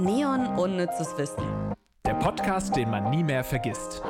Neon 0.00 0.46
Unnützes 0.58 1.14
Wissen. 1.18 1.74
Der 2.06 2.14
Podcast, 2.14 2.74
den 2.74 2.88
man 2.88 3.10
nie 3.10 3.22
mehr 3.22 3.44
vergisst. 3.44 4.02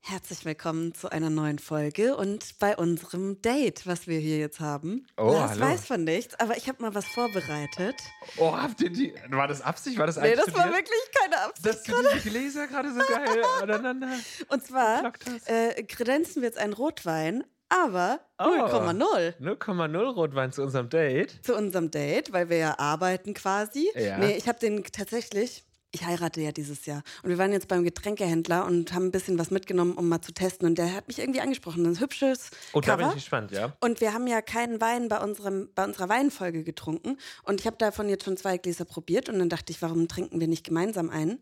Herzlich 0.00 0.44
willkommen 0.46 0.94
zu 0.94 1.10
einer 1.10 1.28
neuen 1.28 1.58
Folge 1.58 2.16
und 2.16 2.58
bei 2.58 2.76
unserem 2.76 3.42
Date, 3.42 3.86
was 3.86 4.06
wir 4.06 4.18
hier 4.18 4.38
jetzt 4.38 4.60
haben. 4.60 5.06
Oh, 5.18 5.32
Lars 5.32 5.50
hallo. 5.50 5.60
weiß 5.66 5.86
von 5.86 6.04
nichts, 6.04 6.38
aber 6.40 6.56
ich 6.56 6.68
habe 6.68 6.80
mal 6.82 6.94
was 6.94 7.04
vorbereitet. 7.04 7.96
Oh, 8.38 8.56
habt 8.56 8.80
ihr 8.80 8.90
die. 8.90 9.12
War 9.30 9.48
das 9.48 9.60
Absicht? 9.60 9.98
War 9.98 10.06
das 10.06 10.16
Nee, 10.16 10.34
das 10.34 10.54
war 10.54 10.66
wirklich 10.66 11.00
Absicht. 11.44 11.66
Dass 11.66 11.82
du 11.82 11.92
diese 12.14 12.28
Gläser 12.30 12.66
gerade 12.66 12.92
so 12.92 12.98
geil 13.00 13.42
aneinander. 13.62 14.08
Und 14.48 14.64
zwar 14.66 15.12
äh, 15.46 15.82
kredenzen 15.84 16.42
wir 16.42 16.48
jetzt 16.48 16.58
einen 16.58 16.72
Rotwein, 16.72 17.44
aber 17.68 18.20
Oh. 18.38 18.44
0,0 18.44 19.34
0,0 19.40 19.96
Rotwein 20.14 20.52
zu 20.52 20.62
unserem 20.62 20.88
Date. 20.88 21.38
zu 21.44 21.54
unserem 21.56 21.90
Date, 21.90 22.32
weil 22.32 22.48
wir 22.50 22.56
ja 22.58 22.78
arbeiten 22.78 23.32
quasi. 23.34 23.90
Ja. 23.94 24.18
Nee, 24.18 24.36
ich 24.36 24.48
habe 24.48 24.58
den 24.58 24.82
tatsächlich. 24.84 25.64
Ich 25.94 26.04
heirate 26.04 26.40
ja 26.40 26.50
dieses 26.50 26.86
Jahr. 26.86 27.02
Und 27.22 27.30
wir 27.30 27.38
waren 27.38 27.52
jetzt 27.52 27.68
beim 27.68 27.84
Getränkehändler 27.84 28.66
und 28.66 28.92
haben 28.92 29.06
ein 29.06 29.10
bisschen 29.12 29.38
was 29.38 29.52
mitgenommen, 29.52 29.92
um 29.92 30.08
mal 30.08 30.20
zu 30.20 30.32
testen. 30.32 30.66
Und 30.66 30.76
der 30.76 30.92
hat 30.92 31.06
mich 31.06 31.20
irgendwie 31.20 31.40
angesprochen. 31.40 31.86
Ein 31.86 32.00
hübsches 32.00 32.50
Oh, 32.72 32.80
da 32.80 32.96
bin 32.96 33.08
ich 33.08 33.14
gespannt, 33.14 33.52
ja. 33.52 33.72
Und 33.80 34.00
wir 34.00 34.12
haben 34.12 34.26
ja 34.26 34.42
keinen 34.42 34.80
Wein 34.80 35.08
bei, 35.08 35.20
unserem, 35.20 35.68
bei 35.74 35.84
unserer 35.84 36.08
Weinfolge 36.08 36.64
getrunken. 36.64 37.16
Und 37.44 37.60
ich 37.60 37.66
habe 37.66 37.76
davon 37.76 38.08
jetzt 38.08 38.24
schon 38.24 38.36
zwei 38.36 38.58
Gläser 38.58 38.84
probiert. 38.84 39.28
Und 39.28 39.38
dann 39.38 39.48
dachte 39.48 39.70
ich, 39.72 39.80
warum 39.82 40.08
trinken 40.08 40.40
wir 40.40 40.48
nicht 40.48 40.64
gemeinsam 40.64 41.10
einen? 41.10 41.38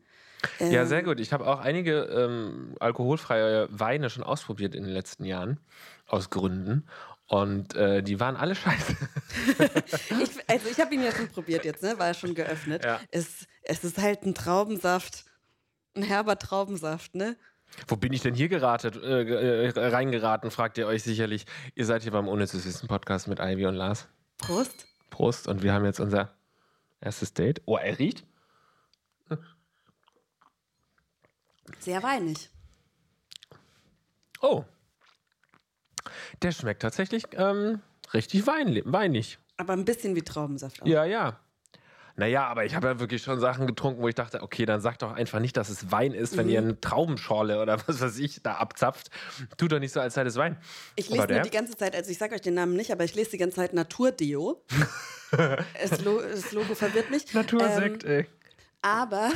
Ja, 0.58 0.82
Ähm, 0.82 0.86
sehr 0.86 1.02
gut. 1.02 1.20
Ich 1.20 1.32
habe 1.32 1.46
auch 1.46 1.60
einige 1.60 2.02
ähm, 2.02 2.74
alkoholfreie 2.80 3.68
Weine 3.70 4.10
schon 4.10 4.22
ausprobiert 4.22 4.74
in 4.74 4.82
den 4.82 4.92
letzten 4.92 5.24
Jahren. 5.24 5.58
Aus 6.06 6.28
Gründen. 6.28 6.84
Und 7.26 7.74
äh, 7.76 8.02
die 8.02 8.20
waren 8.20 8.36
alle 8.36 8.54
scheiße. 8.54 8.96
Ich, 10.22 10.30
also 10.46 10.68
ich 10.68 10.78
habe 10.78 10.94
ihn 10.94 11.02
ja 11.02 11.10
schon 11.10 11.28
probiert 11.28 11.64
jetzt, 11.64 11.82
ne? 11.82 11.98
War 11.98 12.12
schon 12.12 12.34
geöffnet. 12.34 12.84
Ja. 12.84 13.00
Es, 13.10 13.46
es 13.62 13.82
ist 13.82 13.98
halt 13.98 14.24
ein 14.24 14.34
Traubensaft. 14.34 15.24
Ein 15.96 16.02
herber 16.02 16.38
Traubensaft, 16.38 17.14
ne? 17.14 17.36
Wo 17.88 17.96
bin 17.96 18.12
ich 18.12 18.20
denn 18.20 18.34
hier 18.34 18.48
geratet, 18.48 18.96
äh, 18.96 19.68
äh, 19.68 19.86
reingeraten, 19.88 20.50
fragt 20.50 20.78
ihr 20.78 20.86
euch 20.86 21.02
sicherlich. 21.02 21.46
Ihr 21.74 21.86
seid 21.86 22.02
hier 22.02 22.12
beim 22.12 22.28
Unnützes 22.28 22.66
Wissen 22.66 22.88
Podcast 22.88 23.28
mit 23.28 23.40
Ivy 23.40 23.66
und 23.66 23.74
Lars. 23.74 24.08
Prost. 24.38 24.86
Prost. 25.10 25.48
Und 25.48 25.62
wir 25.62 25.72
haben 25.72 25.84
jetzt 25.84 26.00
unser 26.00 26.34
erstes 27.00 27.32
Date. 27.32 27.62
Oh, 27.64 27.76
er 27.76 27.98
riecht. 27.98 28.24
Sehr 31.78 32.02
weinig. 32.02 32.50
Oh. 34.40 34.64
Der 36.42 36.52
schmeckt 36.52 36.82
tatsächlich 36.82 37.24
ähm, 37.36 37.80
richtig 38.14 38.46
wein 38.46 38.80
weinig. 38.84 39.38
Aber 39.56 39.72
ein 39.74 39.84
bisschen 39.84 40.14
wie 40.16 40.22
Traubensaft 40.22 40.82
auch. 40.82 40.86
Ja, 40.86 41.04
ja. 41.04 41.38
Naja, 42.14 42.46
aber 42.46 42.66
ich 42.66 42.74
habe 42.74 42.88
ja 42.88 43.00
wirklich 43.00 43.22
schon 43.22 43.40
Sachen 43.40 43.66
getrunken, 43.66 44.02
wo 44.02 44.08
ich 44.08 44.14
dachte, 44.14 44.42
okay, 44.42 44.66
dann 44.66 44.82
sag 44.82 44.98
doch 44.98 45.12
einfach 45.12 45.40
nicht, 45.40 45.56
dass 45.56 45.70
es 45.70 45.90
Wein 45.90 46.12
ist, 46.12 46.36
wenn 46.36 46.46
ihr 46.48 46.60
Mhm. 46.60 46.68
eine 46.68 46.80
Traubenschorle 46.80 47.60
oder 47.62 47.78
was 47.88 48.02
weiß 48.02 48.18
ich 48.18 48.42
da 48.42 48.56
abzapft. 48.56 49.08
Tut 49.56 49.72
doch 49.72 49.78
nicht 49.78 49.92
so, 49.92 50.00
als 50.00 50.12
sei 50.14 50.22
das 50.24 50.36
Wein. 50.36 50.58
Ich 50.94 51.08
lese 51.08 51.26
nur 51.26 51.40
die 51.40 51.50
ganze 51.50 51.74
Zeit, 51.74 51.94
also 51.96 52.10
ich 52.10 52.18
sage 52.18 52.34
euch 52.34 52.42
den 52.42 52.52
Namen 52.54 52.74
nicht, 52.76 52.92
aber 52.92 53.04
ich 53.04 53.14
lese 53.14 53.30
die 53.30 53.38
ganze 53.38 53.56
Zeit 53.56 53.72
Naturdeo. 53.72 54.62
das, 55.30 56.04
Lo 56.04 56.20
das 56.20 56.52
Logo 56.52 56.74
verwirrt 56.74 57.10
mich. 57.10 57.32
Natursekt, 57.32 58.04
Ähm, 58.04 58.10
ey. 58.10 58.26
aber 58.82 59.30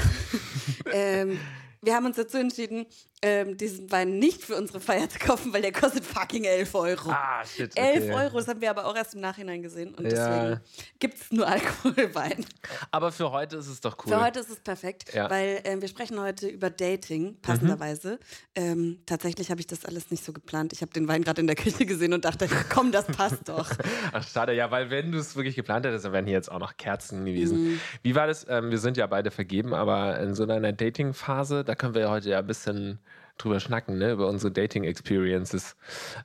ähm, 0.93 1.39
wir 1.81 1.95
haben 1.95 2.05
uns 2.05 2.17
dazu 2.17 2.37
entschieden, 2.37 2.85
ähm, 3.23 3.57
diesen 3.57 3.91
Wein 3.91 4.19
nicht 4.19 4.43
für 4.45 4.57
unsere 4.57 4.79
Feier 4.79 5.09
zu 5.09 5.19
kaufen, 5.19 5.53
weil 5.53 5.63
der 5.63 5.73
kostet 5.73 6.05
fucking 6.05 6.45
11 6.45 6.75
Euro. 6.75 7.11
Ah, 7.11 7.43
shit. 7.45 7.73
11 7.77 8.05
okay. 8.05 8.15
Euro, 8.15 8.37
das 8.39 8.49
haben 8.49 8.61
wir 8.61 8.69
aber 8.71 8.85
auch 8.85 8.95
erst 8.95 9.15
im 9.15 9.21
Nachhinein 9.21 9.63
gesehen. 9.63 9.95
Und 9.95 10.05
Ja. 10.05 10.11
deswegen 10.11 10.61
gibt 10.99 11.15
es 11.21 11.33
nur 11.33 11.47
Alkoholwein. 11.49 12.45
Aber 12.91 13.11
für 13.13 13.31
heute 13.33 13.57
ist 13.57 13.69
es 13.69 13.81
doch 13.81 13.97
cool. 14.05 14.13
Für 14.13 14.21
heute 14.23 14.41
ist 14.41 14.51
es 14.51 14.61
perfekt, 14.61 15.15
Ja. 15.15 15.31
weil 15.31 15.61
ähm, 15.65 15.81
wir 15.81 15.89
sprechen 15.89 16.21
heute 16.21 16.47
über 16.49 16.69
Dating, 16.71 17.37
passenderweise. 17.41 18.19
Ähm, 18.55 19.01
tatsächlich 19.07 19.51
habe 19.51 19.61
ich 19.61 19.67
das 19.67 19.85
alles 19.87 20.11
nicht 20.11 20.23
so 20.25 20.33
geplant. 20.33 20.73
Ich 20.75 20.83
habe 20.83 20.93
den 20.93 21.09
Wein 21.09 21.23
gerade 21.25 21.41
in 21.41 21.47
der 21.47 21.57
Küche 21.57 21.87
gesehen 21.87 22.13
und 22.13 22.25
dachte, 22.27 22.49
komm, 22.73 22.93
das 22.93 23.07
passt 23.07 23.49
doch. 23.49 23.71
Ach, 24.13 24.27
schade, 24.29 24.53
ja, 24.55 24.71
weil 24.71 24.91
wenn 24.91 25.11
du 25.11 25.19
es 25.19 25.35
wirklich 25.37 25.57
geplant 25.57 25.87
hättest, 25.87 26.05
dann 26.05 26.13
wären 26.13 26.27
hier 26.27 26.35
jetzt 26.35 26.51
auch 26.51 26.59
noch 26.59 26.77
Kerzen 26.77 27.25
gewesen. 27.25 27.65
Mhm. 27.73 27.81
Wie 28.03 28.15
war 28.15 28.27
das? 28.27 28.47
Ähm, 28.49 28.71
wir 28.71 28.79
sind 28.79 28.97
ja 28.99 29.07
beide 29.07 29.31
vergeben, 29.31 29.73
aber 29.75 30.19
in 30.21 30.35
so 30.35 30.43
einer 30.43 30.73
Dating-Phase, 30.73 31.65
da 31.65 31.75
können 31.75 31.95
wir 31.95 32.03
ja 32.03 32.11
heute 32.11 32.29
ja 32.31 32.39
ein 32.41 32.47
bisschen 32.47 32.99
drüber 33.39 33.61
schnacken, 33.61 33.99
ne? 33.99 34.13
über 34.13 34.29
unsere 34.29 34.53
Dating-Experiences. 34.53 35.77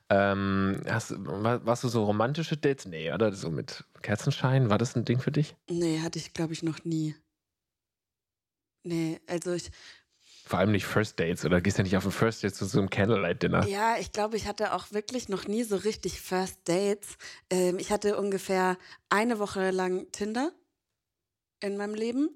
Ähm, 0.10 0.82
hast, 0.90 1.14
war, 1.18 1.66
warst 1.66 1.84
du 1.84 1.88
so 1.90 2.04
romantische 2.06 2.58
Dates? 2.58 2.86
Nee, 2.86 3.12
oder 3.12 3.32
so 3.34 3.50
mit 3.50 3.84
Kerzenschein? 4.02 4.70
War 4.70 4.78
das 4.78 4.96
ein 4.96 5.06
Ding 5.06 5.20
für 5.20 5.32
dich? 5.32 5.56
Nee, 5.70 6.00
hatte 6.02 6.20
ich, 6.20 6.34
glaube 6.34 6.54
ich, 6.54 6.64
noch 6.64 6.84
nie. 6.86 7.16
Nee, 8.84 9.20
also 9.28 9.54
ich, 9.54 9.70
Vor 10.46 10.60
allem 10.60 10.72
nicht 10.72 10.86
First 10.86 11.20
Dates, 11.20 11.46
oder 11.46 11.62
gehst 11.62 11.78
du 11.78 11.84
nicht 11.84 11.96
auf 11.98 12.06
ein 12.06 12.12
First 12.12 12.44
Date 12.44 12.56
zu 12.56 12.66
so 12.66 12.80
einem 12.80 12.90
Candlelight-Dinner? 12.90 13.68
ja, 13.68 13.98
ich 13.98 14.12
glaube, 14.12 14.38
ich 14.38 14.48
hatte 14.48 14.74
auch 14.74 14.92
wirklich 14.92 15.30
noch 15.30 15.48
nie 15.48 15.64
so 15.64 15.76
richtig 15.76 16.20
First 16.22 16.68
Dates. 16.68 17.18
Ähm, 17.50 17.78
ich 17.80 17.92
hatte 17.92 18.18
ungefähr 18.18 18.78
eine 19.10 19.40
Woche 19.40 19.72
lang 19.72 20.12
Tinder 20.12 20.52
in 21.60 21.78
meinem 21.78 21.94
Leben 21.94 22.30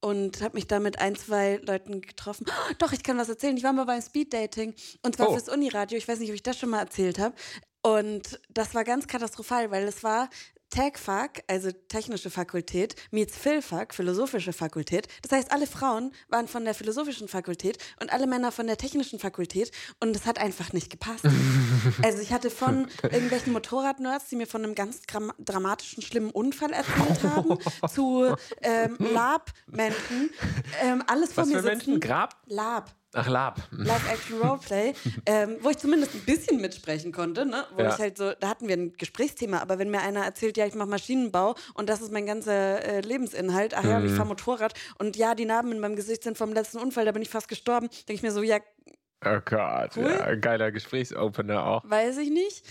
und 0.00 0.42
habe 0.42 0.54
mich 0.56 0.66
da 0.66 0.78
mit 0.80 0.98
ein, 1.00 1.16
zwei 1.16 1.60
Leuten 1.64 2.00
getroffen. 2.00 2.46
Oh, 2.48 2.72
doch, 2.78 2.92
ich 2.92 3.02
kann 3.02 3.18
was 3.18 3.28
erzählen. 3.28 3.56
Ich 3.56 3.64
war 3.64 3.72
mal 3.72 3.84
beim 3.86 4.02
Speeddating 4.02 4.74
und 5.02 5.16
zwar 5.16 5.28
Oh. 5.28 5.32
fürs 5.32 5.48
Uniradio. 5.48 5.98
Ich 5.98 6.06
weiß 6.08 6.18
nicht, 6.18 6.28
ob 6.30 6.34
ich 6.34 6.42
das 6.42 6.58
schon 6.58 6.70
mal 6.70 6.80
erzählt 6.80 7.18
habe. 7.18 7.34
Und 7.82 8.40
das 8.50 8.74
war 8.74 8.84
ganz 8.84 9.06
katastrophal, 9.06 9.70
weil 9.70 9.84
es 9.84 10.02
war 10.02 10.28
TechFac, 10.70 11.44
also 11.46 11.70
technische 11.88 12.30
Fakultät, 12.30 12.94
meets 13.10 13.36
Philfac, 13.36 13.94
philosophische 13.94 14.52
Fakultät. 14.52 15.08
Das 15.22 15.32
heißt, 15.32 15.52
alle 15.52 15.66
Frauen 15.66 16.12
waren 16.28 16.48
von 16.48 16.64
der 16.64 16.74
philosophischen 16.74 17.28
Fakultät 17.28 17.78
und 18.00 18.12
alle 18.12 18.26
Männer 18.26 18.52
von 18.52 18.66
der 18.66 18.76
technischen 18.76 19.18
Fakultät 19.18 19.70
und 20.00 20.14
es 20.16 20.26
hat 20.26 20.38
einfach 20.38 20.72
nicht 20.72 20.90
gepasst. 20.90 21.24
also 22.02 22.20
ich 22.20 22.32
hatte 22.32 22.50
von 22.50 22.88
irgendwelchen 23.02 23.52
Motorradnerds, 23.52 24.28
die 24.28 24.36
mir 24.36 24.46
von 24.46 24.64
einem 24.64 24.74
ganz 24.74 25.02
dramatischen, 25.38 26.02
schlimmen 26.02 26.30
Unfall 26.30 26.72
erzählt 26.72 27.22
haben, 27.22 27.58
zu 27.88 28.34
ähm, 28.62 28.96
Lab-Menschen, 28.98 30.30
ähm, 30.82 31.02
alles 31.06 31.32
vor 31.32 31.42
Was 31.44 31.50
mir 31.50 31.58
für 31.58 31.64
Menschen? 31.64 31.94
sitzen. 31.94 32.00
Grab? 32.00 32.36
Lab. 32.46 32.94
Ach, 33.18 33.28
Lab. 33.28 33.60
Live-Action-Roleplay, 33.72 34.92
ähm, 35.26 35.56
wo 35.62 35.70
ich 35.70 35.78
zumindest 35.78 36.14
ein 36.14 36.20
bisschen 36.24 36.60
mitsprechen 36.60 37.12
konnte, 37.12 37.46
ne? 37.46 37.64
Wo 37.74 37.82
Ja. 37.82 37.88
ich 37.88 37.98
halt 37.98 38.18
so, 38.18 38.32
da 38.38 38.48
hatten 38.48 38.68
wir 38.68 38.76
ein 38.76 38.92
Gesprächsthema, 38.92 39.58
aber 39.60 39.78
wenn 39.78 39.90
mir 39.90 40.00
einer 40.02 40.24
erzählt, 40.24 40.56
ja, 40.56 40.66
ich 40.66 40.74
mache 40.74 40.88
Maschinenbau 40.88 41.54
und 41.74 41.88
das 41.88 42.00
ist 42.02 42.12
mein 42.12 42.26
ganzer 42.26 42.84
äh, 42.84 43.00
Lebensinhalt, 43.00 43.74
ach 43.74 43.84
ja, 43.84 43.96
und 43.96 44.04
ich 44.04 44.12
Mhm. 44.12 44.16
fahre 44.16 44.28
Motorrad 44.28 44.74
und 44.98 45.16
ja, 45.16 45.34
die 45.34 45.46
Narben 45.46 45.72
in 45.72 45.80
meinem 45.80 45.96
Gesicht 45.96 46.22
sind 46.24 46.36
vom 46.36 46.52
letzten 46.52 46.78
Unfall, 46.78 47.04
da 47.06 47.12
bin 47.12 47.22
ich 47.22 47.30
fast 47.30 47.48
gestorben, 47.48 47.88
denke 48.08 48.12
ich 48.14 48.22
mir 48.22 48.32
so, 48.32 48.42
ja, 48.42 48.58
Oh 49.24 49.40
Gott, 49.44 49.96
Cool. 49.96 50.10
ja, 50.10 50.34
geiler 50.34 50.70
Gesprächsopener 50.70 51.64
auch. 51.66 51.82
weiß 51.88 52.18
ich 52.18 52.28
nicht. 52.30 52.64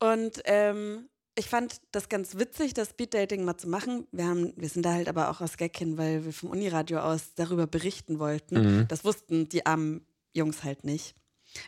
Und 0.00 0.40
ähm, 0.46 1.08
ich 1.34 1.48
fand 1.48 1.80
das 1.92 2.08
ganz 2.08 2.36
witzig, 2.36 2.74
das 2.74 2.90
Speeddating 2.90 3.44
mal 3.44 3.56
zu 3.56 3.68
machen. 3.68 4.06
Wir, 4.12 4.26
haben, 4.26 4.52
wir 4.56 4.68
sind 4.68 4.84
da 4.84 4.92
halt 4.92 5.08
aber 5.08 5.30
auch 5.30 5.40
aus 5.40 5.56
Gag 5.56 5.76
hin, 5.76 5.96
weil 5.96 6.24
wir 6.24 6.32
vom 6.32 6.50
Uniradio 6.50 7.00
aus 7.00 7.34
darüber 7.34 7.66
berichten 7.66 8.18
wollten. 8.18 8.54
Mhm. 8.80 8.88
Das 8.88 9.04
wussten 9.04 9.48
die 9.48 9.64
armen 9.64 10.04
Jungs 10.34 10.62
halt 10.64 10.84
nicht. 10.84 11.14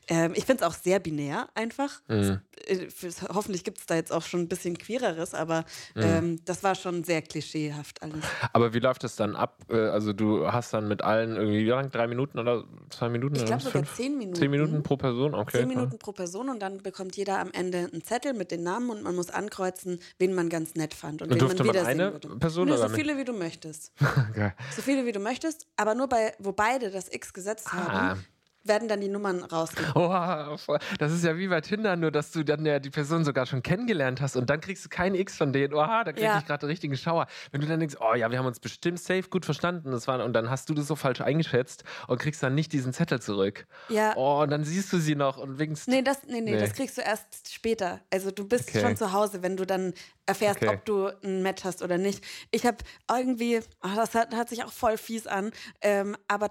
Ähm, 0.08 0.32
ich 0.34 0.44
finde 0.44 0.64
es 0.64 0.68
auch 0.70 0.74
sehr 0.74 0.98
binär 0.98 1.48
einfach. 1.54 2.00
Mhm. 2.08 2.40
Äh, 2.66 2.86
Hoffentlich 3.32 3.64
gibt 3.64 3.78
es 3.78 3.86
da 3.86 3.94
jetzt 3.94 4.12
auch 4.12 4.22
schon 4.22 4.40
ein 4.40 4.48
bisschen 4.48 4.76
queereres, 4.78 5.34
aber 5.34 5.64
Mhm. 5.94 6.02
ähm, 6.02 6.40
das 6.44 6.62
war 6.62 6.74
schon 6.74 7.04
sehr 7.04 7.22
klischeehaft 7.22 8.02
alles. 8.02 8.24
Aber 8.52 8.72
wie 8.74 8.78
läuft 8.78 9.04
das 9.04 9.16
dann 9.16 9.36
ab? 9.36 9.58
Äh, 9.68 9.76
Also 9.76 10.12
du 10.12 10.50
hast 10.50 10.72
dann 10.74 10.88
mit 10.88 11.02
allen 11.02 11.36
irgendwie, 11.36 11.60
wie 11.64 11.68
lang? 11.68 11.90
Drei 11.90 12.06
Minuten 12.06 12.38
oder 12.38 12.64
zwei 12.90 13.08
Minuten? 13.08 13.36
Ich 13.36 13.44
glaube 13.44 13.62
sogar 13.62 13.82
Fünf? 13.84 13.94
zehn 13.94 14.16
Minuten. 14.18 14.36
Zehn 14.38 14.50
Minuten 14.50 14.82
pro 14.82 14.96
Person? 14.96 15.34
Okay. 15.34 15.58
Zehn 15.58 15.68
Minuten 15.68 15.98
pro 15.98 16.12
Person 16.12 16.48
und 16.48 16.60
dann 16.60 16.78
bekommt 16.82 17.16
jeder 17.16 17.38
am 17.38 17.50
Ende 17.52 17.88
einen 17.92 18.02
Zettel 18.02 18.32
mit 18.34 18.50
den 18.50 18.62
Namen 18.62 18.90
und 18.90 19.02
man 19.02 19.14
muss 19.14 19.30
ankreuzen, 19.30 19.98
wen 20.18 20.34
man 20.34 20.48
ganz 20.48 20.74
nett 20.74 20.94
fand 20.94 21.22
und, 21.22 21.30
Und 21.30 21.40
wen 21.40 21.46
man 21.48 21.56
man 21.58 21.66
wiedersehen 21.68 22.00
eine 22.00 22.12
würde. 22.12 22.28
Person 22.38 22.68
Nö, 22.68 22.74
oder 22.74 22.88
so 22.88 22.94
viele 22.94 23.16
wie 23.18 23.24
du 23.24 23.32
möchtest. 23.32 23.92
Geil. 24.34 24.54
So 24.74 24.82
viele 24.82 25.04
wie 25.06 25.12
du 25.12 25.20
möchtest, 25.20 25.66
aber 25.76 25.94
nur 25.94 26.08
bei, 26.08 26.32
wo 26.38 26.52
beide 26.52 26.90
das 26.90 27.12
X 27.12 27.32
gesetzt 27.32 27.68
Ah. 27.70 28.16
Werden 28.64 28.88
dann 28.88 29.00
die 29.00 29.08
Nummern 29.08 29.42
rausgegeben. 29.44 29.92
Oh, 29.96 30.66
das 30.98 31.12
ist 31.12 31.24
ja 31.24 31.36
wie 31.36 31.48
bei 31.48 31.60
Tinder, 31.60 31.96
nur 31.96 32.10
dass 32.10 32.30
du 32.32 32.42
dann 32.44 32.64
ja 32.66 32.78
die 32.78 32.90
Person 32.90 33.24
sogar 33.24 33.46
schon 33.46 33.62
kennengelernt 33.62 34.20
hast 34.20 34.36
und 34.36 34.48
dann 34.50 34.60
kriegst 34.60 34.84
du 34.84 34.88
kein 34.88 35.14
X 35.14 35.36
von 35.36 35.52
denen. 35.52 35.74
Oha, 35.74 36.04
da 36.04 36.12
krieg 36.12 36.22
Ja. 36.24 36.38
ich 36.38 36.46
gerade 36.46 36.62
einen 36.62 36.70
richtigen 36.70 36.96
Schauer. 36.96 37.26
Wenn 37.52 37.60
du 37.60 37.66
dann 37.66 37.80
denkst, 37.80 37.96
oh 38.00 38.14
ja, 38.14 38.30
wir 38.30 38.38
haben 38.38 38.46
uns 38.46 38.60
bestimmt 38.60 38.98
safe 39.00 39.24
gut 39.28 39.44
verstanden, 39.44 39.90
das 39.92 40.06
war, 40.08 40.24
und 40.24 40.32
dann 40.32 40.50
hast 40.50 40.68
du 40.68 40.74
das 40.74 40.86
so 40.86 40.96
falsch 40.96 41.20
eingeschätzt 41.20 41.84
und 42.08 42.18
kriegst 42.18 42.42
dann 42.42 42.54
nicht 42.54 42.72
diesen 42.72 42.92
Zettel 42.92 43.20
zurück. 43.20 43.66
Ja. 43.88 44.14
Oh, 44.16 44.42
und 44.42 44.50
dann 44.50 44.64
siehst 44.64 44.92
du 44.92 44.98
sie 44.98 45.14
noch 45.14 45.36
und 45.38 45.58
winkst. 45.58 45.88
Nee, 45.88 46.02
das, 46.02 46.24
nee, 46.26 46.40
nee, 46.40 46.52
Nee. 46.52 46.58
das 46.60 46.72
kriegst 46.72 46.96
du 46.98 47.02
erst 47.02 47.52
später. 47.52 48.00
Also 48.12 48.30
du 48.30 48.46
bist 48.46 48.68
Okay. 48.70 48.80
schon 48.80 48.96
zu 48.96 49.12
Hause, 49.12 49.42
wenn 49.42 49.56
du 49.56 49.64
dann 49.66 49.92
erfährst, 50.26 50.62
Okay. 50.62 50.68
ob 50.74 50.84
du 50.86 51.08
ein 51.22 51.42
Match 51.42 51.64
hast 51.64 51.82
oder 51.82 51.98
nicht. 51.98 52.24
Ich 52.50 52.64
habe 52.64 52.78
irgendwie, 53.10 53.60
ach, 53.80 53.94
das 53.96 54.14
hört, 54.14 54.34
hört 54.34 54.48
sich 54.48 54.64
auch 54.64 54.72
voll 54.72 54.96
fies 54.96 55.26
an, 55.26 55.50
ähm, 55.82 56.16
aber 56.28 56.50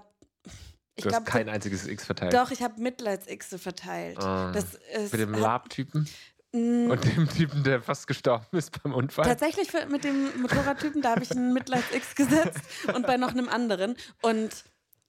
Ich 0.96 1.02
Du 1.04 1.10
hast 1.10 1.24
glaub, 1.24 1.26
kein 1.26 1.48
einziges 1.48 1.86
X 1.86 2.04
verteilt. 2.04 2.32
Doch, 2.34 2.50
ich 2.50 2.62
habe 2.62 2.80
Mitleids-Xe 2.80 3.58
verteilt. 3.58 4.18
Ah. 4.18 4.52
Das 4.52 4.74
ist, 4.74 5.12
Mit 5.12 5.20
dem 5.20 5.34
Lab-Typen 5.34 6.08
und 6.52 7.04
dem 7.04 7.28
Typen, 7.28 7.64
der 7.64 7.82
fast 7.82 8.06
gestorben 8.06 8.46
ist 8.56 8.80
beim 8.80 8.94
Unfall. 8.94 9.24
Tatsächlich 9.24 9.68
mit 9.88 10.04
dem 10.04 10.40
Motorradtypen, 10.40 11.02
da 11.02 11.10
habe 11.10 11.24
ich 11.24 11.32
ein 11.32 11.52
Mitleids-X 11.52 12.14
gesetzt 12.14 12.60
und 12.94 13.06
bei 13.06 13.16
noch 13.16 13.30
einem 13.30 13.48
anderen. 13.48 13.96
Und 14.22 14.50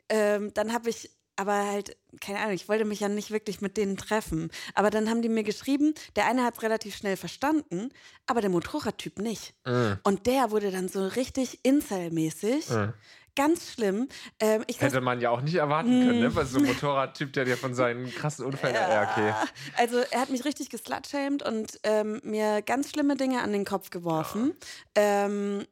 ähm, 0.10 0.52
dann 0.56 0.74
habe 0.74 0.90
ich 0.90 1.12
aber 1.36 1.66
halt, 1.66 1.98
keine 2.22 2.40
Ahnung, 2.40 2.54
ich 2.54 2.68
wollte 2.70 2.86
mich 2.86 3.02
ja 3.02 3.10
nicht 3.10 3.30
wirklich 3.30 3.62
mit 3.62 3.78
denen 3.78 3.98
treffen. 3.98 4.50
Aber 4.74 4.90
dann 4.90 5.10
haben 5.10 5.22
die 5.22 5.30
mir 5.30 5.44
geschrieben, 5.44 5.94
der 6.16 6.28
eine 6.28 6.44
hat 6.44 6.56
es 6.56 6.64
relativ 6.64 6.96
schnell 6.96 7.18
verstanden, 7.18 7.90
aber 8.26 8.42
der 8.42 8.50
Motorradtyp 8.50 9.20
nicht. 9.20 9.54
Mm, 9.66 9.94
Und 10.04 10.28
der 10.28 10.50
wurde 10.52 10.72
dann 10.72 10.88
so 10.88 11.06
richtig 11.06 11.60
Incel-mäßig. 11.64 12.70
mm. 12.70 12.94
Ganz 13.36 13.74
schlimm. 13.74 14.08
Ähm, 14.40 14.64
Hätte 14.78 15.02
man 15.02 15.20
ja 15.20 15.30
auch 15.30 15.42
nicht 15.42 15.56
erwarten 15.56 15.90
können, 16.06 16.20
ne? 16.20 16.32
Bei 16.32 16.46
so 16.46 16.58
einem 16.58 16.68
Motorradtyp, 16.68 17.34
der 17.34 17.46
dir 17.46 17.58
von 17.58 17.74
seinen 17.74 18.10
krassen 18.14 18.46
Unfällen. 18.46 18.76
Ja, 18.76 19.12
okay. 19.12 19.34
Also 19.78 19.98
er 20.12 20.22
hat 20.22 20.30
mich 20.30 20.46
richtig 20.46 20.70
geslutshamed 20.70 21.44
und 21.44 21.80
ähm, 21.84 22.22
mir 22.24 22.62
ganz 22.62 22.90
schlimme 22.92 23.16
Dinge 23.18 23.42
an 23.42 23.52
den 23.52 23.66
Kopf 23.66 23.90
geworfen, 23.90 24.54
ähm, 24.96 25.66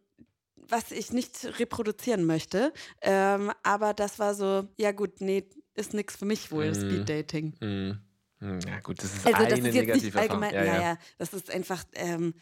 was 0.67 0.91
ich 0.91 1.11
nicht 1.13 1.45
reproduzieren 1.59 2.25
möchte. 2.25 2.73
Ähm, 3.01 3.51
aber 3.63 3.93
das 3.93 4.19
war 4.19 4.33
so, 4.33 4.67
ja 4.77 4.91
gut, 4.91 5.21
nee, 5.21 5.45
ist 5.75 5.93
nix 5.93 6.15
für 6.17 6.25
mich 6.25 6.51
wohl, 6.51 6.69
Mhm. 6.71 6.75
Speeddating. 6.75 7.53
Mm. 7.61 8.45
Mm, 8.45 8.59
Ja, 8.67 8.79
gut, 8.81 8.99
das 9.01 9.13
ist 9.15 9.25
Also 9.25 9.37
eine 9.37 9.47
das 9.49 9.59
ist 9.59 9.65
jetzt 9.65 9.73
nicht 9.75 9.87
negative 9.87 10.19
allgemein, 10.19 10.53
Erfahrung. 10.53 10.81
ja, 10.81 10.89
ja, 10.91 10.97
das 11.17 11.33
ist 11.33 11.49
einfach, 11.49 11.83
ähm, 11.93 12.33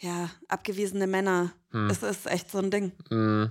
ja, 0.00 0.30
abgewiesene 0.46 1.06
Männer. 1.08 1.52
Hm. 1.72 1.88
Das 1.88 2.02
ist 2.04 2.26
echt 2.26 2.50
so 2.50 2.58
ein 2.58 2.70
Ding. 2.70 2.92
Mm. 3.10 3.46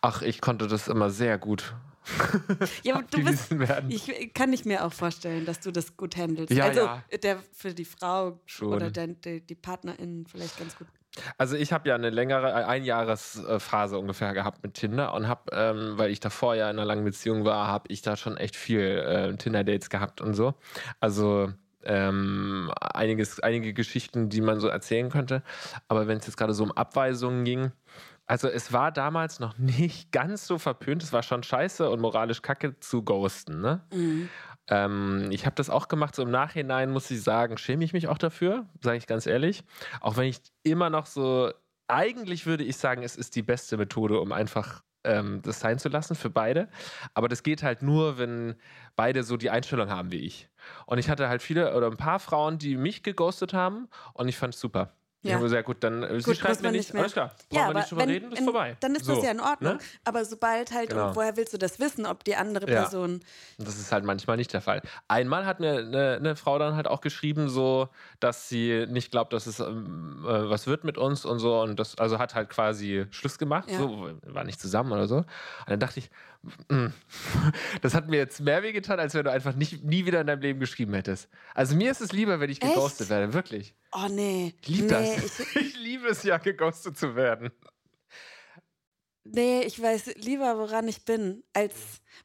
Ach, 0.00 0.22
ich 0.22 0.40
konnte 0.40 0.66
das 0.66 0.88
immer 0.88 1.10
sehr 1.10 1.38
gut. 1.38 1.74
Ja, 2.82 2.96
aber 2.96 3.04
du 3.10 3.24
bist, 3.24 3.58
werden. 3.58 3.90
ich 3.90 4.34
kann 4.34 4.52
ich 4.52 4.64
mir 4.64 4.84
auch 4.84 4.92
vorstellen, 4.92 5.46
dass 5.46 5.60
du 5.60 5.70
das 5.70 5.96
gut 5.96 6.16
handelst. 6.16 6.52
Ja, 6.52 6.64
also 6.64 6.80
ja. 6.80 7.02
der 7.22 7.38
für 7.52 7.72
die 7.72 7.86
Frau 7.86 8.38
Schon. 8.44 8.74
oder 8.74 8.90
der, 8.90 9.08
der, 9.08 9.40
die 9.40 9.54
Partnerin 9.54 10.26
vielleicht 10.30 10.58
ganz 10.58 10.76
gut. 10.76 10.86
Also 11.38 11.56
ich 11.56 11.72
habe 11.72 11.88
ja 11.88 11.94
eine 11.94 12.10
längere, 12.10 12.48
äh, 12.50 12.64
Einjahresphase 12.64 13.98
ungefähr 13.98 14.32
gehabt 14.34 14.62
mit 14.62 14.74
Tinder 14.74 15.14
und 15.14 15.28
habe, 15.28 15.50
ähm, 15.52 15.96
weil 15.96 16.10
ich 16.10 16.20
davor 16.20 16.54
ja 16.56 16.68
in 16.70 16.76
einer 16.76 16.86
langen 16.86 17.04
Beziehung 17.04 17.44
war, 17.44 17.68
habe 17.68 17.86
ich 17.88 18.02
da 18.02 18.16
schon 18.16 18.36
echt 18.36 18.56
viel 18.56 18.80
äh, 18.80 19.36
Tinder-Dates 19.36 19.90
gehabt 19.90 20.20
und 20.20 20.34
so. 20.34 20.54
Also 21.00 21.52
ähm, 21.84 22.72
einiges, 22.80 23.40
einige 23.40 23.74
Geschichten, 23.74 24.28
die 24.28 24.40
man 24.40 24.58
so 24.58 24.68
erzählen 24.68 25.10
könnte. 25.10 25.42
Aber 25.88 26.08
wenn 26.08 26.18
es 26.18 26.26
jetzt 26.26 26.36
gerade 26.36 26.54
so 26.54 26.64
um 26.64 26.72
Abweisungen 26.72 27.44
ging, 27.44 27.72
also 28.26 28.48
es 28.48 28.72
war 28.72 28.92
damals 28.92 29.40
noch 29.40 29.58
nicht 29.58 30.12
ganz 30.12 30.46
so 30.46 30.58
verpönt, 30.58 31.02
es 31.02 31.12
war 31.12 31.22
schon 31.22 31.42
scheiße 31.42 31.88
und 31.88 32.00
moralisch 32.00 32.42
kacke 32.42 32.78
zu 32.80 33.02
ghosten, 33.02 33.60
ne? 33.60 33.84
Mhm. 33.92 34.28
Ähm, 34.68 35.28
ich 35.30 35.44
habe 35.44 35.56
das 35.56 35.68
auch 35.68 35.88
gemacht, 35.88 36.14
so 36.14 36.22
im 36.22 36.30
Nachhinein 36.30 36.90
muss 36.90 37.10
ich 37.10 37.22
sagen, 37.22 37.58
schäme 37.58 37.84
ich 37.84 37.92
mich 37.92 38.08
auch 38.08 38.16
dafür, 38.16 38.66
sage 38.80 38.96
ich 38.96 39.06
ganz 39.06 39.26
ehrlich. 39.26 39.62
Auch 40.00 40.16
wenn 40.16 40.26
ich 40.26 40.40
immer 40.62 40.88
noch 40.88 41.04
so, 41.06 41.52
eigentlich 41.86 42.46
würde 42.46 42.64
ich 42.64 42.78
sagen, 42.78 43.02
es 43.02 43.16
ist 43.16 43.36
die 43.36 43.42
beste 43.42 43.76
Methode, 43.76 44.18
um 44.20 44.32
einfach 44.32 44.82
ähm, 45.04 45.42
das 45.42 45.60
sein 45.60 45.78
zu 45.78 45.90
lassen 45.90 46.14
für 46.14 46.30
beide. 46.30 46.68
Aber 47.12 47.28
das 47.28 47.42
geht 47.42 47.62
halt 47.62 47.82
nur, 47.82 48.16
wenn 48.18 48.56
beide 48.96 49.22
so 49.22 49.36
die 49.36 49.50
Einstellung 49.50 49.90
haben 49.90 50.10
wie 50.12 50.20
ich. 50.20 50.48
Und 50.86 50.98
ich 50.98 51.10
hatte 51.10 51.28
halt 51.28 51.42
viele 51.42 51.76
oder 51.76 51.88
ein 51.88 51.98
paar 51.98 52.18
Frauen, 52.18 52.58
die 52.58 52.76
mich 52.76 53.02
geghostet 53.02 53.52
haben 53.52 53.88
und 54.14 54.28
ich 54.28 54.38
fand 54.38 54.54
es 54.54 54.60
super. 54.60 54.96
Ich 55.24 55.30
Ja. 55.30 55.36
habe 55.36 55.44
gesagt, 55.44 55.64
gut, 55.64 55.78
dann 55.82 56.02
äh, 56.02 56.18
sie 56.20 56.24
Gut, 56.24 56.36
schreibt 56.36 56.56
muss 56.56 56.62
mir 56.62 56.72
nicht, 56.72 56.92
mehr. 56.92 57.00
alles 57.02 57.14
klar, 57.14 57.28
brauchen 57.28 57.40
Ja, 57.50 57.60
wir 57.62 57.64
aber 57.70 57.78
nicht 57.80 57.90
drüber 57.90 58.06
reden, 58.06 58.30
ist 58.32 58.38
in- 58.40 58.44
vorbei. 58.44 58.76
dann 58.80 58.94
ist 58.94 59.06
so, 59.06 59.14
das 59.14 59.24
ja 59.24 59.30
in 59.30 59.40
Ordnung. 59.40 59.72
ne? 59.76 59.78
Aber 60.04 60.24
sobald 60.26 60.70
halt, 60.72 60.90
Genau. 60.90 61.08
und 61.08 61.16
woher 61.16 61.36
willst 61.38 61.54
du 61.54 61.58
das 61.58 61.78
wissen, 61.80 62.04
ob 62.04 62.24
die 62.24 62.36
andere 62.36 62.68
Ja. 62.70 62.82
Person. 62.82 63.14
Und 63.58 63.66
Das 63.66 63.78
ist 63.78 63.90
halt 63.90 64.04
manchmal 64.04 64.36
nicht 64.36 64.52
der 64.52 64.60
Fall. 64.60 64.82
Einmal 65.08 65.46
hat 65.46 65.60
mir 65.60 65.78
eine, 65.78 66.16
eine 66.16 66.36
Frau 66.36 66.58
dann 66.58 66.76
halt 66.76 66.86
auch 66.88 67.00
geschrieben, 67.00 67.48
so, 67.48 67.88
dass 68.20 68.50
sie 68.50 68.84
nicht 68.86 69.10
glaubt, 69.10 69.32
dass 69.32 69.46
es 69.46 69.60
ähm, 69.60 70.24
äh, 70.28 70.50
was 70.50 70.66
wird 70.66 70.84
mit 70.84 70.98
uns 70.98 71.24
und 71.24 71.38
so. 71.38 71.58
Und 71.62 71.80
das, 71.80 71.96
also 71.96 72.18
hat 72.18 72.34
halt 72.34 72.50
quasi 72.50 73.06
Schluss 73.10 73.38
gemacht, 73.38 73.70
Ja. 73.70 73.78
so, 73.78 74.10
war 74.26 74.44
nicht 74.44 74.60
zusammen 74.60 74.92
oder 74.92 75.08
so. 75.08 75.16
Und 75.16 75.26
dann 75.68 75.80
dachte 75.80 76.00
ich, 76.00 76.10
das 77.82 77.94
hat 77.94 78.08
mir 78.08 78.16
jetzt 78.16 78.40
mehr 78.40 78.62
wehgetan, 78.62 79.00
als 79.00 79.14
wenn 79.14 79.24
du 79.24 79.30
einfach 79.30 79.54
nicht, 79.54 79.84
nie 79.84 80.06
wieder 80.06 80.20
in 80.20 80.26
deinem 80.26 80.40
Leben 80.40 80.60
geschrieben 80.60 80.94
hättest. 80.94 81.28
Also 81.54 81.76
mir 81.76 81.90
ist 81.90 82.00
es 82.00 82.12
lieber, 82.12 82.40
wenn 82.40 82.50
ich 82.50 82.62
Echt? 82.62 82.74
geghostet 82.74 83.08
werde, 83.08 83.32
wirklich. 83.32 83.74
Oh 83.92 84.08
nee. 84.10 84.54
Ich 84.62 84.68
liebe 84.68 84.94
nee, 84.94 85.16
das. 85.16 85.40
Ich, 85.40 85.56
Ich 85.56 85.76
liebe 85.78 86.08
es 86.08 86.22
ja, 86.22 86.38
geghostet 86.38 86.98
zu 86.98 87.16
werden. 87.16 87.50
nee, 89.24 89.62
ich 89.62 89.80
weiß 89.80 90.16
lieber, 90.16 90.58
woran 90.58 90.88
ich 90.88 91.04
bin, 91.04 91.42
als. 91.52 91.74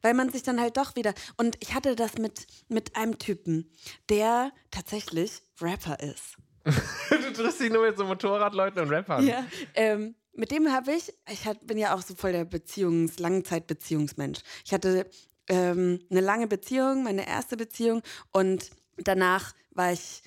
Weil 0.02 0.14
man 0.14 0.32
sich 0.32 0.44
dann 0.44 0.60
halt 0.60 0.78
doch 0.78 0.96
wieder. 0.96 1.14
Und 1.38 1.58
ich 1.60 1.74
hatte 1.74 1.96
das 1.96 2.18
mit, 2.18 2.48
mit 2.68 2.96
einem 2.96 3.18
Typen, 3.18 3.72
der 4.10 4.52
tatsächlich 4.72 5.42
Rapper 5.62 6.00
ist. 6.00 6.38
Du 7.10 7.44
triffst 7.44 7.62
dich 7.62 7.72
nur 7.72 7.86
mit 7.86 7.98
so 7.98 8.06
Motorradleuten 8.06 8.82
und 8.82 8.90
Rappern. 8.90 9.26
Ja. 9.26 9.46
Ähm, 9.76 10.16
mit 10.40 10.52
dem 10.52 10.72
habe 10.72 10.94
ich, 10.94 11.14
ich 11.30 11.46
hat, 11.46 11.68
bin 11.68 11.78
ja 11.78 11.94
auch 11.94 12.02
so 12.02 12.16
voll 12.16 12.32
der 12.32 12.46
Beziehungs-, 12.46 13.20
Langzeitbeziehungsmensch. 13.20 14.40
Ich 14.66 14.74
hatte 14.74 15.06
ähm, 15.50 16.00
eine 16.10 16.22
lange 16.22 16.48
Beziehung, 16.48 17.04
meine 17.04 17.28
erste 17.28 17.58
Beziehung 17.58 18.02
und 18.32 18.70
danach 18.98 19.54
war 19.72 19.92
ich 19.92 20.24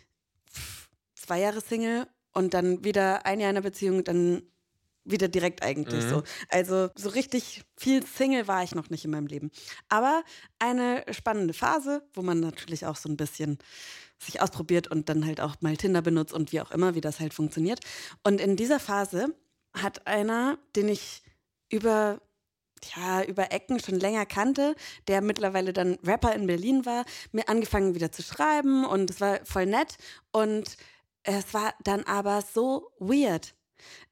zwei 1.15 1.41
Jahre 1.41 1.63
Single 1.63 2.07
und 2.35 2.53
dann 2.53 2.85
wieder 2.85 3.25
ein 3.25 3.41
Jahr 3.41 3.51
in 3.51 3.57
einer 3.57 3.63
Beziehung, 3.65 4.05
dann 4.05 4.43
wieder 5.05 5.29
direkt 5.29 5.63
eigentlich 5.63 6.05
Mhm. 6.05 6.11
so. 6.11 6.23
Also 6.49 6.91
so 6.95 7.09
richtig 7.09 7.63
viel 7.77 8.05
Single 8.07 8.47
war 8.49 8.63
ich 8.63 8.75
noch 8.75 8.91
nicht 8.91 9.05
in 9.07 9.11
meinem 9.13 9.27
Leben. 9.27 9.51
Aber 9.89 10.23
eine 10.59 11.05
spannende 11.11 11.55
Phase, 11.55 12.07
wo 12.13 12.23
man 12.23 12.41
natürlich 12.41 12.85
auch 12.87 12.97
so 12.97 13.09
ein 13.09 13.17
bisschen 13.17 13.59
sich 14.19 14.41
ausprobiert 14.41 14.89
und 14.89 15.09
dann 15.09 15.27
halt 15.27 15.41
auch 15.41 15.57
mal 15.61 15.77
Tinder 15.77 16.03
benutzt 16.03 16.33
und 16.33 16.53
wie 16.53 16.61
auch 16.61 16.71
immer, 16.71 16.95
wie 16.95 17.01
das 17.01 17.19
halt 17.19 17.35
funktioniert. 17.35 17.81
Und 18.23 18.41
in 18.41 18.57
dieser 18.57 18.79
Phase 18.79 19.35
hat 19.75 20.07
einer, 20.07 20.59
den 20.77 20.89
ich 20.89 21.23
über 21.71 22.21
ja, 22.97 23.23
über 23.23 23.53
Ecken 23.53 23.79
schon 23.79 24.01
länger 24.01 24.27
kannte, 24.27 24.75
der 25.07 25.21
mittlerweile 25.21 25.73
dann 25.73 25.99
Rapper 26.05 26.35
in 26.35 26.49
Berlin 26.49 26.85
war, 26.85 27.05
mir 27.31 27.49
angefangen 27.49 27.95
wieder 27.95 28.11
zu 28.11 28.23
schreiben 28.23 28.85
und 28.85 29.09
es 29.09 29.21
war 29.21 29.39
voll 29.45 29.67
nett 29.67 29.97
und 30.33 30.77
es 31.23 31.55
war 31.55 31.75
dann 31.85 32.03
aber 32.05 32.43
so 32.43 32.91
weird. 32.99 33.55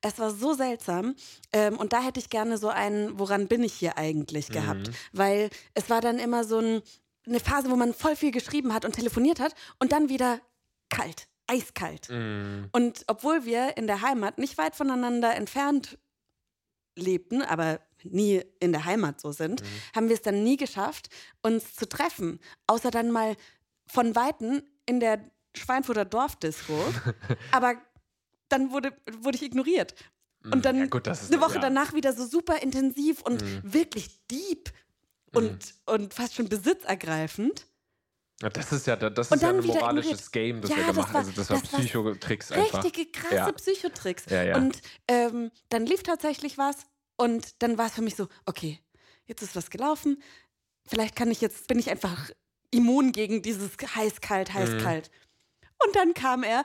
Es 0.02 0.20
war 0.20 0.30
so 0.30 0.52
seltsam 0.54 1.16
ähm, 1.52 1.78
und 1.78 1.92
da 1.92 2.00
hätte 2.00 2.20
ich 2.20 2.30
gerne 2.30 2.58
so 2.58 2.68
einen, 2.68 3.18
woran 3.18 3.48
bin 3.48 3.64
ich 3.64 3.72
hier 3.74 3.98
eigentlich 3.98 4.48
gehabt, 4.50 4.88
Mhm. 4.88 4.94
weil 5.12 5.50
es 5.74 5.90
war 5.90 6.00
dann 6.00 6.20
immer 6.20 6.44
so 6.44 6.58
ein, 6.58 6.82
eine 7.26 7.40
Phase, 7.40 7.70
wo 7.70 7.76
man 7.76 7.92
voll 7.92 8.14
viel 8.14 8.30
geschrieben 8.30 8.72
hat 8.72 8.84
und 8.84 8.92
telefoniert 8.94 9.40
hat 9.40 9.54
und 9.80 9.90
dann 9.90 10.08
wieder 10.08 10.40
kalt, 10.90 11.26
eiskalt. 11.50 12.08
Mm. 12.08 12.64
Und 12.72 13.04
obwohl 13.08 13.44
wir 13.44 13.76
in 13.76 13.86
der 13.86 14.00
Heimat 14.02 14.38
nicht 14.38 14.56
weit 14.58 14.76
voneinander 14.76 15.34
entfernt 15.34 15.98
lebten, 16.96 17.42
aber 17.42 17.80
nie 18.04 18.42
in 18.60 18.72
der 18.72 18.84
Heimat 18.84 19.20
so 19.20 19.32
sind, 19.32 19.62
Mhm. 19.62 19.66
haben 19.96 20.08
wir 20.08 20.14
es 20.14 20.22
dann 20.22 20.42
nie 20.42 20.56
geschafft, 20.56 21.08
uns 21.42 21.74
zu 21.74 21.88
treffen. 21.88 22.40
Außer 22.66 22.90
dann 22.90 23.10
mal 23.10 23.36
von 23.86 24.14
Weitem 24.16 24.62
in 24.86 25.00
der 25.00 25.20
Schweinfurter 25.56 26.04
Dorfdisco. 26.04 26.72
aber 27.52 27.74
dann 28.48 28.70
wurde, 28.72 28.92
wurde 29.20 29.36
ich 29.36 29.42
ignoriert. 29.42 29.94
Und 30.50 30.64
dann 30.64 30.78
ja, 30.78 30.86
gut, 30.86 31.06
eine 31.06 31.40
Woche 31.40 31.56
ja. 31.56 31.60
danach 31.60 31.92
wieder 31.92 32.12
so 32.14 32.24
super 32.26 32.62
intensiv 32.62 33.20
und 33.22 33.42
Mhm. 33.42 33.60
wirklich 33.62 34.08
deep 34.30 34.70
und, 35.34 35.74
und 35.86 36.14
fast 36.14 36.34
schon 36.34 36.48
besitzergreifend. 36.48 37.66
Das 38.40 38.72
ist 38.72 38.86
ja, 38.86 38.96
das 38.96 39.30
ist 39.30 39.42
ja 39.42 39.50
ein 39.50 39.60
moralisches 39.64 40.30
Game, 40.32 40.62
das 40.62 40.70
Ja, 40.70 40.76
wir 40.78 40.86
gemacht 40.86 41.12
war- 41.12 41.20
Also 41.20 41.32
das 41.32 41.50
war 41.50 41.60
das 41.60 41.72
war 41.72 41.80
Psychotricks 41.80 42.50
einfach. 42.52 42.82
Richtige 42.84 43.10
krasse 43.12 43.34
Ja. 43.34 43.52
Psychotricks. 43.52 44.24
Ja, 44.30 44.42
ja. 44.42 44.56
Und 44.56 44.80
ähm, 45.08 45.50
dann 45.68 45.84
lief 45.84 46.02
tatsächlich 46.02 46.56
was 46.56 46.76
und 47.16 47.62
dann 47.62 47.76
war 47.76 47.86
es 47.86 47.92
für 47.92 48.02
mich 48.02 48.16
so, 48.16 48.28
okay, 48.46 48.80
jetzt 49.26 49.42
ist 49.42 49.54
was 49.56 49.68
gelaufen. 49.68 50.22
Vielleicht 50.86 51.16
kann 51.16 51.30
ich 51.30 51.42
jetzt, 51.42 51.66
bin 51.68 51.78
ich 51.78 51.90
einfach 51.90 52.30
immun 52.70 53.12
gegen 53.12 53.42
dieses 53.42 53.72
heiß-kalt, 53.94 54.48
Mhm. 54.48 54.54
heiß-kalt. 54.54 55.10
Und 55.86 55.96
dann 55.96 56.12
kam 56.14 56.42
er, 56.42 56.64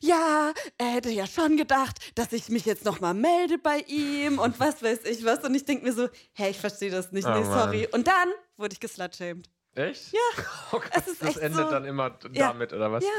ja, 0.00 0.52
er 0.78 0.86
hätte 0.86 1.10
ja 1.10 1.26
schon 1.26 1.56
gedacht, 1.56 1.98
dass 2.16 2.32
ich 2.32 2.48
mich 2.48 2.64
jetzt 2.66 2.84
nochmal 2.84 3.14
melde 3.14 3.58
bei 3.58 3.78
ihm 3.86 4.38
und 4.40 4.58
was 4.60 4.82
weiß 4.82 5.04
ich 5.04 5.24
was. 5.24 5.42
Und 5.44 5.54
ich 5.54 5.64
denke 5.64 5.84
mir 5.84 5.92
so, 5.92 6.08
hey, 6.34 6.50
ich 6.50 6.58
verstehe 6.58 6.90
das 6.90 7.10
nicht, 7.12 7.26
Oh, 7.26 7.30
nee, 7.32 7.40
Mann. 7.44 7.52
sorry. 7.52 7.88
Und 7.92 8.06
dann 8.08 8.28
wurde 8.56 8.72
ich 8.74 8.80
geslutshamed. 8.80 9.48
Echt? 9.76 10.12
Ja. 10.12 10.18
Oh 10.72 10.80
Gott, 10.80 10.90
das 10.94 11.22
echt 11.22 11.36
endet 11.38 11.66
so- 11.66 11.70
dann 11.70 11.84
immer 11.84 12.18
Ja. 12.32 12.48
damit, 12.48 12.72
oder 12.72 12.90
was? 12.90 13.04
Ja. 13.04 13.10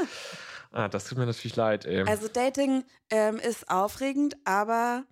Ah, 0.74 0.88
das 0.90 1.06
tut 1.06 1.18
mir 1.18 1.26
natürlich 1.26 1.56
leid, 1.56 1.86
ey. 1.86 2.02
Also 2.02 2.28
Dating 2.28 2.84
ähm, 3.10 3.38
ist 3.38 3.70
aufregend, 3.70 4.36
aber 4.44 5.06